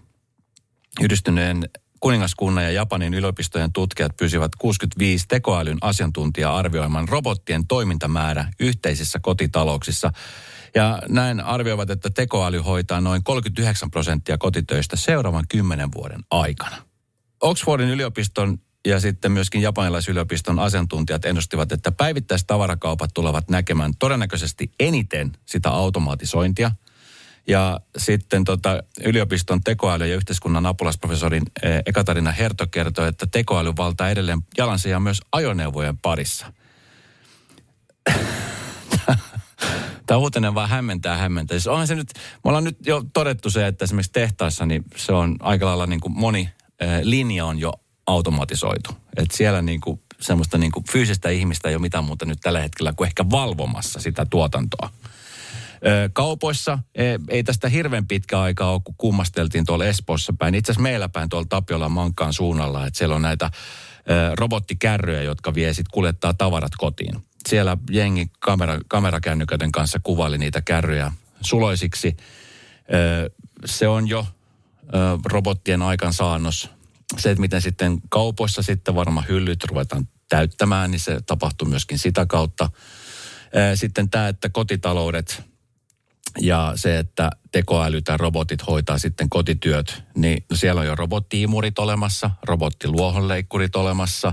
Yhdistyneen 1.01 1.69
kuningaskunnan 2.01 2.65
ja 2.65 2.71
Japanin 2.71 3.15
yliopistojen 3.15 3.73
tutkijat 3.73 4.17
pysyvät 4.17 4.53
65 4.59 5.25
tekoälyn 5.29 5.79
asiantuntijaa 5.81 6.57
arvioimaan 6.57 7.09
robottien 7.09 7.67
toimintamäärä 7.67 8.53
yhteisissä 8.61 9.19
kotitalouksissa. 9.23 10.13
Ja 10.75 11.03
näin 11.09 11.41
arvioivat, 11.41 11.91
että 11.91 12.11
tekoäly 12.11 12.59
hoitaa 12.59 13.01
noin 13.01 13.25
39 13.25 13.91
prosenttia 13.91 14.39
kotitöistä 14.39 14.97
seuraavan 14.97 15.45
kymmenen 15.49 15.93
vuoden 15.93 16.21
aikana. 16.31 16.77
Oxfordin 17.41 17.89
yliopiston 17.89 18.59
ja 18.87 19.01
sitten 19.01 19.33
myöskin 19.33 19.63
japanilaisyliopiston 19.63 20.59
asiantuntijat 20.59 21.25
ennustivat, 21.25 21.73
että 21.73 21.93
päivittäistavarakaupat 21.93 23.11
tulevat 23.15 23.51
näkemään 23.51 23.93
todennäköisesti 23.99 24.71
eniten 24.81 25.33
sitä 25.47 25.71
automatisointia– 25.71 26.71
ja 27.49 27.81
sitten 27.97 28.45
tota, 28.45 28.83
yliopiston 29.05 29.61
tekoäly- 29.65 30.07
ja 30.07 30.15
yhteiskunnan 30.15 30.67
apulaisprofessorin 30.67 31.43
eh, 31.63 31.83
Ekatarina 31.87 32.33
Herto 32.33 32.67
kertoi, 32.67 33.09
että 33.09 33.27
tekoäly 33.31 33.73
valtaa 33.77 34.11
edelleen 34.11 34.41
jalansijaa 34.57 35.01
myös 35.01 35.21
ajoneuvojen 35.33 35.99
parissa. 35.99 36.53
Tämä 40.07 40.19
uutinen 40.19 40.55
vaan 40.55 40.69
hämmentää 40.69 41.17
hämmentää. 41.17 41.55
Siis 41.55 41.67
onhan 41.67 41.87
se 41.87 41.95
nyt, 41.95 42.09
me 42.15 42.49
ollaan 42.49 42.65
nyt 42.65 42.79
jo 42.87 43.05
todettu 43.13 43.51
se, 43.51 43.67
että 43.67 43.85
esimerkiksi 43.85 44.13
tehtaissa 44.13 44.67
niin 44.67 44.85
se 44.97 45.13
on 45.13 45.37
aika 45.41 45.67
lailla 45.67 45.87
niin 45.87 46.01
kuin 46.01 46.19
moni 46.19 46.49
eh, 46.81 47.01
linja 47.03 47.47
on 47.47 47.59
jo 47.59 47.73
automatisoitu. 48.07 48.91
Että 49.17 49.37
siellä 49.37 49.63
niin 49.63 49.81
kuin 49.81 50.01
semmoista 50.21 50.59
niin 50.59 50.73
kuin 50.73 50.85
fyysistä 50.93 51.29
ihmistä 51.29 51.69
ei 51.69 51.75
ole 51.75 51.83
mitään 51.83 52.05
muuta 52.05 52.27
nyt 52.27 52.39
tällä 52.43 52.61
hetkellä 52.61 52.93
kuin 52.93 53.07
ehkä 53.07 53.31
valvomassa 53.31 54.01
sitä 54.01 54.27
tuotantoa. 54.31 54.91
Kaupoissa 56.13 56.79
e, 56.95 57.05
ei 57.29 57.45
tästä 57.45 57.69
hirveän 57.69 58.07
pitkä 58.07 58.41
aikaa 58.41 58.73
ole, 58.73 58.81
kun 58.85 58.95
kummasteltiin 58.99 59.67
tuolla 59.67 59.85
Espoossa 59.85 60.33
päin. 60.39 60.55
Itse 60.55 60.73
asiassa 60.73 60.83
meillä 60.83 61.09
päin 61.09 61.29
tuolla 61.29 61.47
Tapiolan 61.49 61.93
Mankaan 61.93 62.33
suunnalla, 62.33 62.87
että 62.87 62.99
siellä 62.99 63.15
on 63.15 63.23
näitä 63.23 63.51
robottikärryjä, 64.35 65.23
jotka 65.23 65.55
vie 65.55 65.75
sit 65.75 65.89
kuljettaa 65.89 66.35
tavarat 66.35 66.73
kotiin. 66.79 67.25
Siellä 67.49 67.77
jengi 67.91 68.31
kamera, 68.39 68.79
kamerakännyköiden 68.89 69.73
kanssa 69.73 70.01
kuvaili 70.03 70.39
niitä 70.39 70.63
kärryjä 70.63 71.13
suloisiksi. 71.41 72.17
Se 73.65 73.89
on 73.89 74.09
jo 74.09 74.27
robottien 75.25 75.83
aikansaannos. 75.83 76.71
Se, 77.19 77.31
että 77.31 77.41
miten 77.41 77.63
sitten 77.63 77.99
kaupoissa 78.09 78.63
sitten 78.63 78.95
varmaan 78.95 79.29
hyllyt 79.29 79.65
ruvetaan 79.65 80.09
täyttämään, 80.29 80.91
niin 80.91 81.01
se 81.01 81.21
tapahtuu 81.27 81.69
myöskin 81.69 81.99
sitä 81.99 82.27
kautta. 82.27 82.71
Sitten 83.75 84.11
tämä, 84.11 84.29
että 84.29 84.49
kotitaloudet 84.49 85.43
ja 86.41 86.73
se, 86.75 86.99
että 86.99 87.31
tekoäly 87.53 88.03
tai 88.03 88.17
robotit 88.17 88.67
hoitaa 88.67 88.99
sitten 88.99 89.29
kotityöt, 89.29 90.03
niin 90.17 90.45
no 90.51 90.57
siellä 90.57 90.81
on 90.81 90.87
jo 90.87 90.95
robottiimurit 90.95 91.79
olemassa, 91.79 92.31
robottiluohonleikkurit 92.43 93.77
olemassa. 93.77 94.33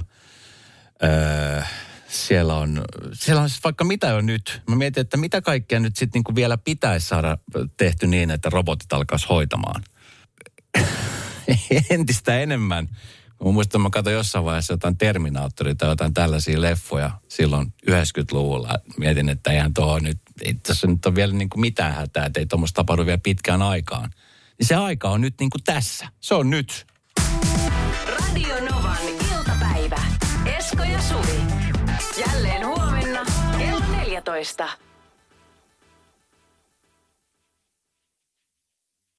Öö, 1.03 1.61
siellä 2.07 2.55
on, 2.55 2.81
siellä 3.13 3.41
on 3.41 3.49
siis 3.49 3.63
vaikka 3.63 3.83
mitä 3.83 4.07
jo 4.07 4.21
nyt. 4.21 4.61
Mä 4.69 4.75
mietin, 4.75 5.01
että 5.01 5.17
mitä 5.17 5.41
kaikkea 5.41 5.79
nyt 5.79 5.95
sitten 5.95 6.19
niinku 6.19 6.35
vielä 6.35 6.57
pitäisi 6.57 7.07
saada 7.07 7.37
tehty 7.77 8.07
niin, 8.07 8.31
että 8.31 8.49
robotit 8.49 8.93
alkaisi 8.93 9.27
hoitamaan. 9.29 9.83
Entistä 11.89 12.39
enemmän. 12.39 12.89
Mä 13.45 13.51
muistan, 13.51 13.81
mä 13.81 13.89
katsoin 13.89 14.13
jossain 14.13 14.45
vaiheessa 14.45 14.73
jotain 14.73 14.97
Terminaattoria 14.97 15.75
tai 15.75 15.89
jotain 15.89 16.13
tällaisia 16.13 16.61
leffoja 16.61 17.11
silloin 17.27 17.73
90-luvulla. 17.89 18.79
Mietin, 18.97 19.29
että 19.29 19.51
eihän 19.51 19.73
tuo 19.73 19.99
nyt, 19.99 20.17
ei 20.41 20.53
tässä 20.53 20.87
nyt 20.87 21.05
ole 21.05 21.15
vielä 21.15 21.33
niin 21.33 21.49
kuin 21.49 21.61
mitään 21.61 21.93
hätää, 21.93 22.25
että 22.25 22.39
ei 22.39 22.45
tuommoista 22.45 22.75
tapahdu 22.75 23.05
vielä 23.05 23.17
pitkään 23.17 23.61
aikaan. 23.61 24.09
Niin 24.59 24.67
se 24.67 24.75
aika 24.75 25.09
on 25.09 25.21
nyt 25.21 25.33
niin 25.39 25.49
kuin 25.49 25.63
tässä. 25.63 26.07
Se 26.19 26.35
on 26.35 26.49
nyt. 26.49 26.85
Radio 28.05 28.55
Novan 28.69 28.97
iltapäivä. 29.31 29.99
Esko 30.57 30.83
ja 30.83 31.01
Suvi. 31.01 31.41
Jälleen 32.27 32.67
huomenna 32.67 33.25
kello 33.57 33.85
14. 33.97 34.69